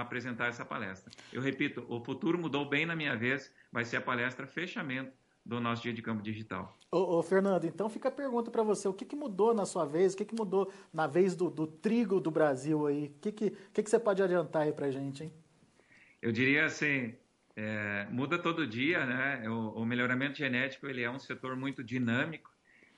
apresentar 0.00 0.46
essa 0.46 0.64
palestra. 0.64 1.12
Eu 1.30 1.42
repito, 1.42 1.84
o 1.88 2.02
futuro 2.02 2.38
mudou 2.38 2.66
bem 2.66 2.86
na 2.86 2.96
minha 2.96 3.14
vez, 3.14 3.52
vai 3.70 3.84
ser 3.84 3.98
a 3.98 4.00
palestra 4.00 4.46
fechamento 4.46 5.12
do 5.44 5.60
nosso 5.60 5.82
dia 5.82 5.92
de 5.92 6.00
campo 6.00 6.22
digital. 6.22 6.78
Ô, 6.90 7.18
ô 7.18 7.22
Fernando, 7.22 7.64
então 7.66 7.90
fica 7.90 8.08
a 8.08 8.12
pergunta 8.12 8.50
para 8.50 8.62
você, 8.62 8.88
o 8.88 8.94
que, 8.94 9.04
que, 9.04 9.16
mudou 9.16 9.52
na 9.52 9.66
sua 9.66 9.84
vez, 9.84 10.14
o 10.14 10.16
que, 10.16 10.24
que 10.24 10.34
mudou 10.34 10.72
na 10.92 11.06
vez 11.06 11.34
do, 11.34 11.50
do, 11.50 11.66
trigo 11.66 12.20
do 12.20 12.30
Brasil 12.30 12.86
aí? 12.86 13.06
O 13.06 13.20
que, 13.20 13.32
que, 13.32 13.50
que, 13.50 13.82
que 13.82 13.90
você 13.90 13.98
pode 13.98 14.22
adiantar 14.22 14.62
aí 14.62 14.72
para 14.72 14.90
gente, 14.90 15.24
hein? 15.24 15.32
Eu 16.22 16.30
diria 16.32 16.64
assim, 16.64 17.14
é, 17.56 18.06
muda 18.10 18.38
todo 18.38 18.66
dia, 18.66 19.04
né? 19.04 19.48
O, 19.48 19.80
o, 19.80 19.84
melhoramento 19.84 20.38
genético 20.38 20.86
ele 20.86 21.02
é 21.02 21.10
um 21.10 21.18
setor 21.18 21.56
muito 21.56 21.82
dinâmico 21.82 22.50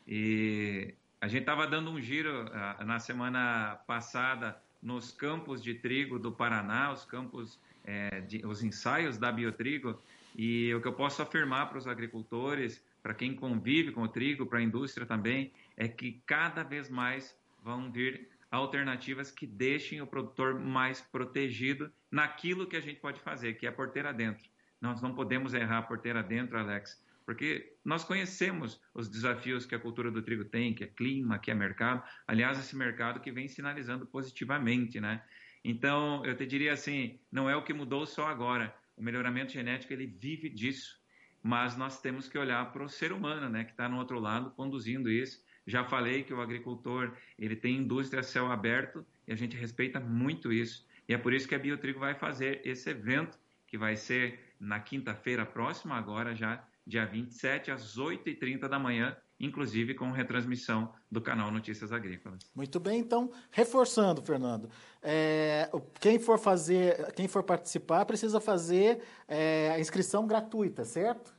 e 0.06 0.94
a 1.20 1.26
gente 1.26 1.40
estava 1.40 1.66
dando 1.66 1.90
um 1.90 2.00
giro 2.00 2.44
uh, 2.44 2.84
na 2.84 3.00
semana 3.00 3.80
passada 3.86 4.62
nos 4.84 5.10
campos 5.10 5.62
de 5.62 5.74
trigo 5.74 6.18
do 6.18 6.30
Paraná, 6.30 6.92
os 6.92 7.04
campos, 7.06 7.58
é, 7.82 8.20
de, 8.20 8.46
os 8.46 8.62
ensaios 8.62 9.16
da 9.16 9.32
Biotrigo 9.32 9.98
e 10.36 10.72
o 10.74 10.80
que 10.80 10.86
eu 10.86 10.92
posso 10.92 11.22
afirmar 11.22 11.70
para 11.70 11.78
os 11.78 11.86
agricultores, 11.86 12.84
para 13.02 13.14
quem 13.14 13.34
convive 13.34 13.92
com 13.92 14.02
o 14.02 14.08
trigo, 14.08 14.44
para 14.44 14.58
a 14.58 14.62
indústria 14.62 15.06
também, 15.06 15.50
é 15.76 15.88
que 15.88 16.22
cada 16.26 16.62
vez 16.62 16.90
mais 16.90 17.34
vão 17.62 17.90
vir 17.90 18.28
alternativas 18.50 19.30
que 19.30 19.46
deixem 19.46 20.02
o 20.02 20.06
produtor 20.06 20.60
mais 20.60 21.00
protegido 21.00 21.90
naquilo 22.10 22.66
que 22.66 22.76
a 22.76 22.80
gente 22.80 23.00
pode 23.00 23.20
fazer, 23.20 23.54
que 23.54 23.66
é 23.66 23.70
a 23.70 23.72
porteira 23.72 24.12
dentro. 24.12 24.44
Nós 24.80 25.00
não 25.00 25.14
podemos 25.14 25.54
errar 25.54 25.78
a 25.78 25.82
porteira 25.82 26.22
dentro, 26.22 26.58
Alex, 26.58 27.02
porque 27.24 27.76
nós 27.84 28.04
conhecemos 28.04 28.80
os 28.92 29.08
desafios 29.08 29.64
que 29.64 29.74
a 29.74 29.78
cultura 29.78 30.10
do 30.10 30.22
trigo 30.22 30.44
tem, 30.44 30.74
que 30.74 30.84
é 30.84 30.86
clima, 30.86 31.38
que 31.38 31.50
é 31.50 31.54
mercado. 31.54 32.02
Aliás, 32.26 32.58
esse 32.58 32.76
mercado 32.76 33.20
que 33.20 33.32
vem 33.32 33.48
sinalizando 33.48 34.06
positivamente, 34.06 35.00
né? 35.00 35.22
Então, 35.64 36.24
eu 36.26 36.36
te 36.36 36.44
diria 36.46 36.74
assim, 36.74 37.18
não 37.32 37.48
é 37.48 37.56
o 37.56 37.62
que 37.62 37.72
mudou 37.72 38.04
só 38.04 38.26
agora. 38.26 38.74
O 38.96 39.02
melhoramento 39.02 39.52
genético 39.52 39.92
ele 39.92 40.06
vive 40.06 40.48
disso, 40.50 41.00
mas 41.42 41.76
nós 41.76 42.00
temos 42.00 42.28
que 42.28 42.38
olhar 42.38 42.70
para 42.72 42.84
o 42.84 42.88
ser 42.88 43.12
humano, 43.12 43.48
né, 43.48 43.64
que 43.64 43.70
está 43.70 43.88
no 43.88 43.98
outro 43.98 44.18
lado 44.18 44.50
conduzindo 44.50 45.10
isso. 45.10 45.42
Já 45.66 45.82
falei 45.82 46.22
que 46.22 46.34
o 46.34 46.40
agricultor 46.40 47.16
ele 47.38 47.56
tem 47.56 47.76
indústria 47.76 48.20
a 48.20 48.22
céu 48.22 48.52
aberto 48.52 49.04
e 49.26 49.32
a 49.32 49.36
gente 49.36 49.56
respeita 49.56 49.98
muito 49.98 50.52
isso. 50.52 50.86
E 51.08 51.14
é 51.14 51.18
por 51.18 51.32
isso 51.32 51.48
que 51.48 51.54
a 51.54 51.58
Biotrigo 51.58 51.98
vai 51.98 52.14
fazer 52.14 52.60
esse 52.64 52.90
evento 52.90 53.38
que 53.66 53.78
vai 53.78 53.96
ser 53.96 54.54
na 54.60 54.78
quinta-feira 54.80 55.44
próxima, 55.44 55.96
agora 55.96 56.34
já 56.34 56.62
dia 56.86 57.06
27 57.06 57.70
às 57.70 57.96
8h30 57.96 58.68
da 58.68 58.78
manhã, 58.78 59.16
inclusive 59.38 59.94
com 59.94 60.10
retransmissão 60.10 60.92
do 61.10 61.20
canal 61.20 61.50
Notícias 61.50 61.92
Agrícolas. 61.92 62.50
Muito 62.54 62.78
bem, 62.78 63.00
então, 63.00 63.32
reforçando, 63.50 64.22
Fernando, 64.22 64.70
é, 65.02 65.70
quem 66.00 66.18
for 66.18 66.38
fazer, 66.38 67.12
quem 67.14 67.26
for 67.26 67.42
participar, 67.42 68.04
precisa 68.04 68.40
fazer 68.40 69.02
é, 69.26 69.70
a 69.70 69.80
inscrição 69.80 70.26
gratuita, 70.26 70.84
certo? 70.84 71.34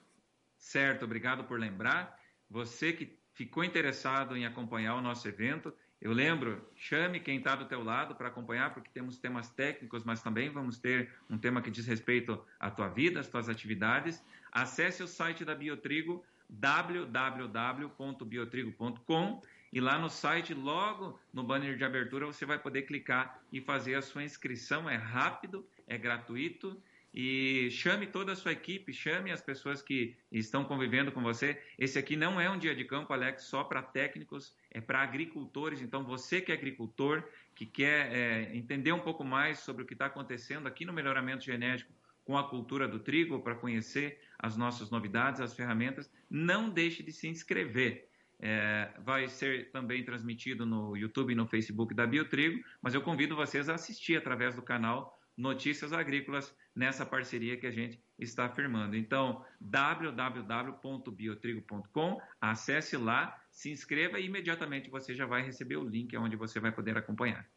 Certo, 0.58 1.06
obrigado 1.06 1.44
por 1.44 1.60
lembrar. 1.60 2.20
Você 2.50 2.92
que 2.92 3.18
ficou 3.34 3.64
interessado 3.64 4.36
em 4.36 4.46
acompanhar 4.46 4.96
o 4.96 5.02
nosso 5.02 5.28
evento, 5.28 5.74
eu 6.02 6.12
lembro, 6.12 6.62
chame 6.76 7.20
quem 7.20 7.38
está 7.38 7.56
do 7.56 7.66
teu 7.66 7.84
lado 7.84 8.16
para 8.16 8.28
acompanhar, 8.28 8.74
porque 8.74 8.90
temos 8.94 9.18
temas 9.18 9.50
técnicos, 9.50 10.04
mas 10.04 10.22
também 10.22 10.50
vamos 10.50 10.78
ter 10.78 11.12
um 11.30 11.38
tema 11.38 11.62
que 11.62 11.72
diz 11.72 11.88
respeito 11.88 12.44
à 12.60 12.70
tua 12.70 12.90
vida, 12.90 13.20
às 13.20 13.28
tuas 13.28 13.50
atividades. 13.50 14.24
Acesse 14.52 15.02
o 15.02 15.08
site 15.08 15.44
da 15.44 15.56
Biotrigo, 15.56 16.24
www.biotrigo.com 16.50 19.42
e 19.74 19.82
lá 19.82 19.98
no 19.98 20.10
site, 20.10 20.54
logo 20.54 21.20
no 21.34 21.44
banner 21.44 21.76
de 21.76 21.84
abertura, 21.84 22.26
você 22.26 22.46
vai 22.46 22.60
poder 22.60 22.84
clicar 22.84 23.42
e 23.52 23.60
fazer 23.60 23.96
a 23.96 24.02
sua 24.02 24.24
inscrição. 24.24 24.90
É 24.90 24.96
rápido, 24.96 25.68
é 25.88 25.98
gratuito 25.98 26.82
e 27.16 27.72
chame 27.72 28.06
toda 28.06 28.34
a 28.34 28.36
sua 28.36 28.52
equipe, 28.52 28.92
chame 28.92 29.32
as 29.32 29.42
pessoas 29.42 29.82
que 29.82 30.18
estão 30.30 30.66
convivendo 30.66 31.14
com 31.14 31.24
você. 31.24 31.58
Esse 31.80 31.98
aqui 31.98 32.18
não 32.18 32.42
é 32.42 32.50
um 32.50 32.60
dia 32.60 32.76
de 32.76 32.84
campo, 32.84 33.14
Alex, 33.14 33.44
só 33.44 33.64
para 33.64 33.82
técnicos, 33.82 34.54
é 34.70 34.82
para 34.82 35.02
agricultores. 35.02 35.82
Então, 35.82 36.04
você 36.04 36.42
que 36.42 36.52
é 36.52 36.56
agricultor, 36.56 37.24
que 37.56 37.66
quer 37.66 38.14
é, 38.14 38.54
entender 38.54 38.92
um 38.92 39.00
pouco 39.00 39.24
mais 39.24 39.60
sobre 39.60 39.84
o 39.84 39.86
que 39.86 39.94
está 39.94 40.08
acontecendo 40.08 40.68
aqui 40.68 40.84
no 40.84 40.92
melhoramento 40.92 41.46
genético 41.46 41.94
com 42.26 42.38
a 42.38 42.50
cultura 42.50 42.86
do 42.86 43.00
trigo, 43.00 43.40
para 43.40 43.56
conhecer 43.56 44.20
as 44.38 44.58
nossas 44.58 44.90
novidades, 44.90 45.40
as 45.40 45.54
ferramentas, 45.54 46.12
não 46.30 46.70
deixe 46.70 47.02
de 47.02 47.14
se 47.14 47.30
inscrever. 47.30 48.10
É, 48.42 48.90
vai 49.00 49.30
ser 49.30 49.72
também 49.72 50.04
transmitido 50.04 50.66
no 50.66 50.98
YouTube 50.98 51.32
e 51.32 51.36
no 51.36 51.48
Facebook 51.48 51.94
da 51.94 52.06
Biotrigo, 52.06 52.62
mas 52.82 52.94
eu 52.94 53.02
convido 53.02 53.38
vocês 53.38 53.70
a 53.70 53.76
assistir 53.76 54.18
através 54.18 54.54
do 54.54 54.62
canal 54.62 55.18
Notícias 55.38 55.92
Agrícolas 55.92 56.56
nessa 56.76 57.06
parceria 57.06 57.58
que 57.58 57.68
a 57.68 57.72
gente 57.72 58.02
está 58.18 58.50
firmando. 58.50 58.96
Então, 58.96 59.46
www.biotrigo.com, 59.60 62.22
acesse 62.40 62.96
lá, 62.98 63.38
se 63.52 63.72
inscreva 63.72 64.20
e 64.20 64.26
imediatamente 64.26 64.90
você 64.90 65.14
já 65.14 65.26
vai 65.26 65.44
receber 65.44 65.76
o 65.78 65.88
link 65.88 66.16
onde 66.18 66.36
você 66.36 66.60
vai 66.60 66.72
poder 66.72 66.98
acompanhar. 66.98 67.48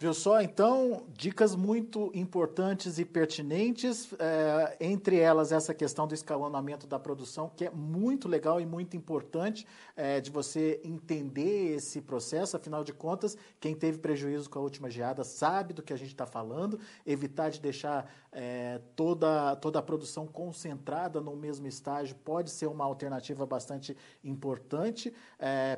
Viu 0.00 0.14
só? 0.14 0.40
Então, 0.40 1.08
dicas 1.12 1.56
muito 1.56 2.12
importantes 2.14 3.00
e 3.00 3.04
pertinentes, 3.04 4.14
é, 4.20 4.76
entre 4.78 5.18
elas 5.18 5.50
essa 5.50 5.74
questão 5.74 6.06
do 6.06 6.14
escalonamento 6.14 6.86
da 6.86 7.00
produção, 7.00 7.50
que 7.56 7.64
é 7.64 7.70
muito 7.70 8.28
legal 8.28 8.60
e 8.60 8.64
muito 8.64 8.96
importante 8.96 9.66
é, 9.96 10.20
de 10.20 10.30
você 10.30 10.80
entender 10.84 11.74
esse 11.74 12.00
processo. 12.00 12.56
Afinal 12.56 12.84
de 12.84 12.92
contas, 12.92 13.36
quem 13.58 13.74
teve 13.74 13.98
prejuízo 13.98 14.48
com 14.48 14.60
a 14.60 14.62
última 14.62 14.88
geada 14.88 15.24
sabe 15.24 15.74
do 15.74 15.82
que 15.82 15.92
a 15.92 15.96
gente 15.96 16.10
está 16.10 16.26
falando, 16.26 16.78
evitar 17.04 17.50
de 17.50 17.60
deixar 17.60 18.08
é, 18.30 18.80
toda, 18.94 19.56
toda 19.56 19.80
a 19.80 19.82
produção 19.82 20.28
concentrada 20.28 21.20
no 21.20 21.34
mesmo 21.34 21.66
estágio 21.66 22.14
pode 22.24 22.50
ser 22.50 22.68
uma 22.68 22.84
alternativa 22.84 23.44
bastante 23.44 23.96
importante, 24.22 25.12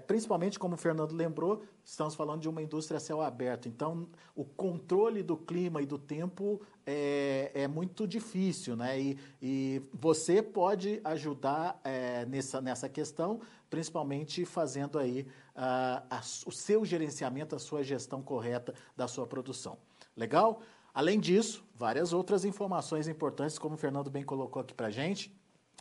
principalmente, 0.06 0.59
como 0.59 0.74
o 0.74 0.78
Fernando 0.78 1.12
lembrou, 1.12 1.62
estamos 1.85 2.14
falando 2.14 2.42
de 2.42 2.48
uma 2.48 2.61
indústria 2.61 2.98
a 2.98 3.00
céu 3.00 3.20
aberto. 3.20 3.68
Então, 3.68 4.10
o 4.35 4.44
controle 4.44 5.23
do 5.23 5.37
clima 5.37 5.83
e 5.83 5.87
do 5.87 5.99
tempo 5.99 6.61
é, 6.87 7.51
é 7.55 7.68
muito 7.68 8.07
difícil, 8.07 8.77
né? 8.77 9.01
E, 9.01 9.18
e 9.40 9.83
você 9.92 10.42
pode 10.42 11.01
ajudar 11.05 11.81
é, 11.85 12.25
nessa, 12.27 12.61
nessa 12.61 12.88
questão, 12.88 13.40
principalmente 13.68 14.44
fazendo 14.44 14.99
aí 14.99 15.27
a, 15.55 16.20
o 16.46 16.53
seu 16.53 16.85
gerenciamento, 16.85 17.55
a 17.55 17.59
sua 17.59 17.83
gestão 17.83 18.23
correta 18.23 18.75
da 18.96 19.07
sua 19.07 19.27
produção. 19.27 19.77
Legal? 20.16 20.62
Além 20.92 21.20
disso, 21.20 21.64
várias 21.75 22.12
outras 22.12 22.44
informações 22.44 23.07
importantes, 23.07 23.59
como 23.59 23.75
o 23.75 23.79
Fernando 23.79 24.11
bem 24.11 24.25
colocou 24.25 24.61
aqui 24.61 24.75
para 24.75 24.90
gente. 24.90 25.33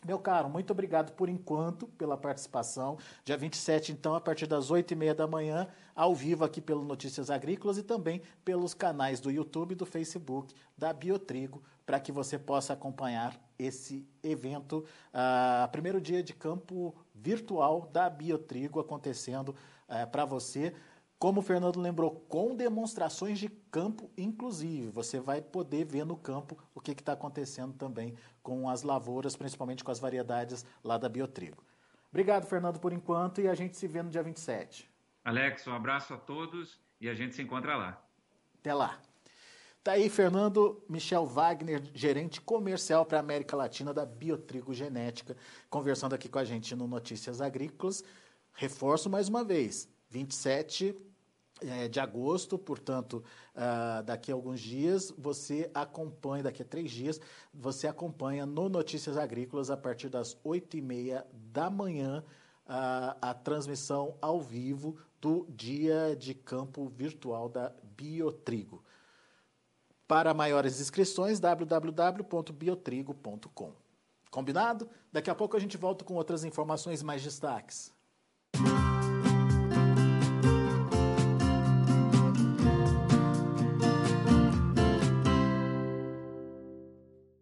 Meu 0.06 0.18
caro, 0.18 0.50
muito 0.50 0.72
obrigado 0.72 1.12
por 1.12 1.28
enquanto 1.28 1.86
pela 1.88 2.16
participação. 2.16 2.98
Dia 3.26 3.38
27, 3.38 3.92
então, 3.92 4.16
a 4.16 4.22
partir 4.22 4.48
das 4.48 4.72
8h30 4.72 5.14
da 5.14 5.28
manhã, 5.28 5.68
ao 5.94 6.16
vivo 6.16 6.46
aqui 6.46 6.62
pelo 6.62 6.86
Notícias 6.86 7.30
Agrícolas 7.30 7.78
e 7.78 7.84
também 7.84 8.22
pelos 8.46 8.74
canais 8.74 9.20
do 9.20 9.30
YouTube 9.30 9.74
e 9.74 9.76
do 9.76 9.86
Facebook 9.86 10.56
da 10.78 10.94
Biotrigo, 10.94 11.62
para 11.86 12.00
que 12.00 12.12
você 12.12 12.40
possa 12.40 12.74
acompanhar 12.74 13.38
esse 13.58 14.08
evento, 14.24 14.86
uh, 15.14 15.70
primeiro 15.70 16.00
dia 16.00 16.24
de 16.24 16.34
campo 16.34 16.96
virtual 17.14 17.90
da 17.92 18.10
Biotrigo 18.10 18.80
acontecendo 18.80 19.50
uh, 19.50 20.10
para 20.10 20.24
você. 20.24 20.74
Como 21.20 21.42
o 21.42 21.44
Fernando 21.44 21.82
lembrou, 21.82 22.12
com 22.30 22.56
demonstrações 22.56 23.38
de 23.38 23.50
campo, 23.50 24.10
inclusive. 24.18 24.90
Você 24.92 25.20
vai 25.20 25.42
poder 25.42 25.84
ver 25.84 26.06
no 26.06 26.16
campo 26.16 26.58
o 26.74 26.80
que 26.80 26.92
está 26.92 27.12
acontecendo 27.12 27.74
também 27.74 28.16
com 28.42 28.70
as 28.70 28.84
lavouras, 28.84 29.36
principalmente 29.36 29.84
com 29.84 29.92
as 29.92 30.00
variedades 30.00 30.66
lá 30.82 30.98
da 30.98 31.10
Biotrigo. 31.10 31.62
Obrigado, 32.10 32.46
Fernando, 32.46 32.80
por 32.80 32.94
enquanto, 32.94 33.42
e 33.42 33.50
a 33.50 33.54
gente 33.54 33.76
se 33.76 33.86
vê 33.86 34.02
no 34.02 34.10
dia 34.10 34.24
27. 34.24 34.90
Alex, 35.26 35.68
um 35.68 35.74
abraço 35.74 36.14
a 36.14 36.18
todos 36.18 36.80
e 37.02 37.10
a 37.10 37.14
gente 37.14 37.36
se 37.36 37.42
encontra 37.42 37.76
lá. 37.76 38.02
Até 38.58 38.74
lá. 38.74 38.98
Tá 39.84 39.92
aí 39.94 40.10
Fernando 40.10 40.82
Michel 40.88 41.26
Wagner, 41.26 41.82
gerente 41.94 42.40
comercial 42.40 43.06
para 43.06 43.18
a 43.18 43.22
América 43.22 43.58
Latina 43.58 43.94
da 43.94 44.06
Biotrigo 44.06 44.74
Genética, 44.74 45.36
conversando 45.70 46.16
aqui 46.16 46.30
com 46.30 46.40
a 46.40 46.46
gente 46.46 46.74
no 46.76 46.88
Notícias 46.88 47.42
Agrícolas. 47.42 48.06
Reforço 48.54 49.10
mais 49.10 49.28
uma 49.28 49.44
vez, 49.44 49.90
27 50.10 50.90
é, 50.90 51.09
de 51.90 52.00
agosto, 52.00 52.58
portanto, 52.58 53.24
uh, 53.56 54.04
daqui 54.04 54.32
a 54.32 54.36
alguns 54.36 54.60
dias, 54.60 55.14
você 55.18 55.70
acompanha, 55.74 56.44
daqui 56.44 56.62
a 56.62 56.66
três 56.66 56.92
dias, 56.92 57.20
você 57.54 57.88
acompanha 57.88 58.46
no 58.46 58.70
Notícias 58.70 59.18
Agrícolas, 59.18 59.70
a 59.70 59.78
partir 59.78 60.10
das 60.10 60.38
oito 60.44 60.78
e 60.78 60.82
meia 60.82 61.26
da 61.34 61.70
manhã, 61.70 62.24
uh, 62.66 63.16
a 63.22 63.34
transmissão 63.34 64.16
ao 64.22 64.42
vivo 64.42 64.98
do 65.20 65.46
Dia 65.50 66.16
de 66.16 66.34
Campo 66.34 66.88
Virtual 66.88 67.50
da 67.50 67.74
Biotrigo. 67.98 68.82
Para 70.08 70.34
maiores 70.34 70.80
inscrições, 70.80 71.38
www.biotrigo.com. 71.40 73.74
Combinado? 74.32 74.90
Daqui 75.12 75.30
a 75.30 75.36
pouco 75.36 75.58
a 75.58 75.60
gente 75.60 75.78
volta 75.78 76.06
com 76.06 76.16
outras 76.16 76.44
informações 76.44 77.04
mais 77.04 77.22
destaques. 77.22 77.94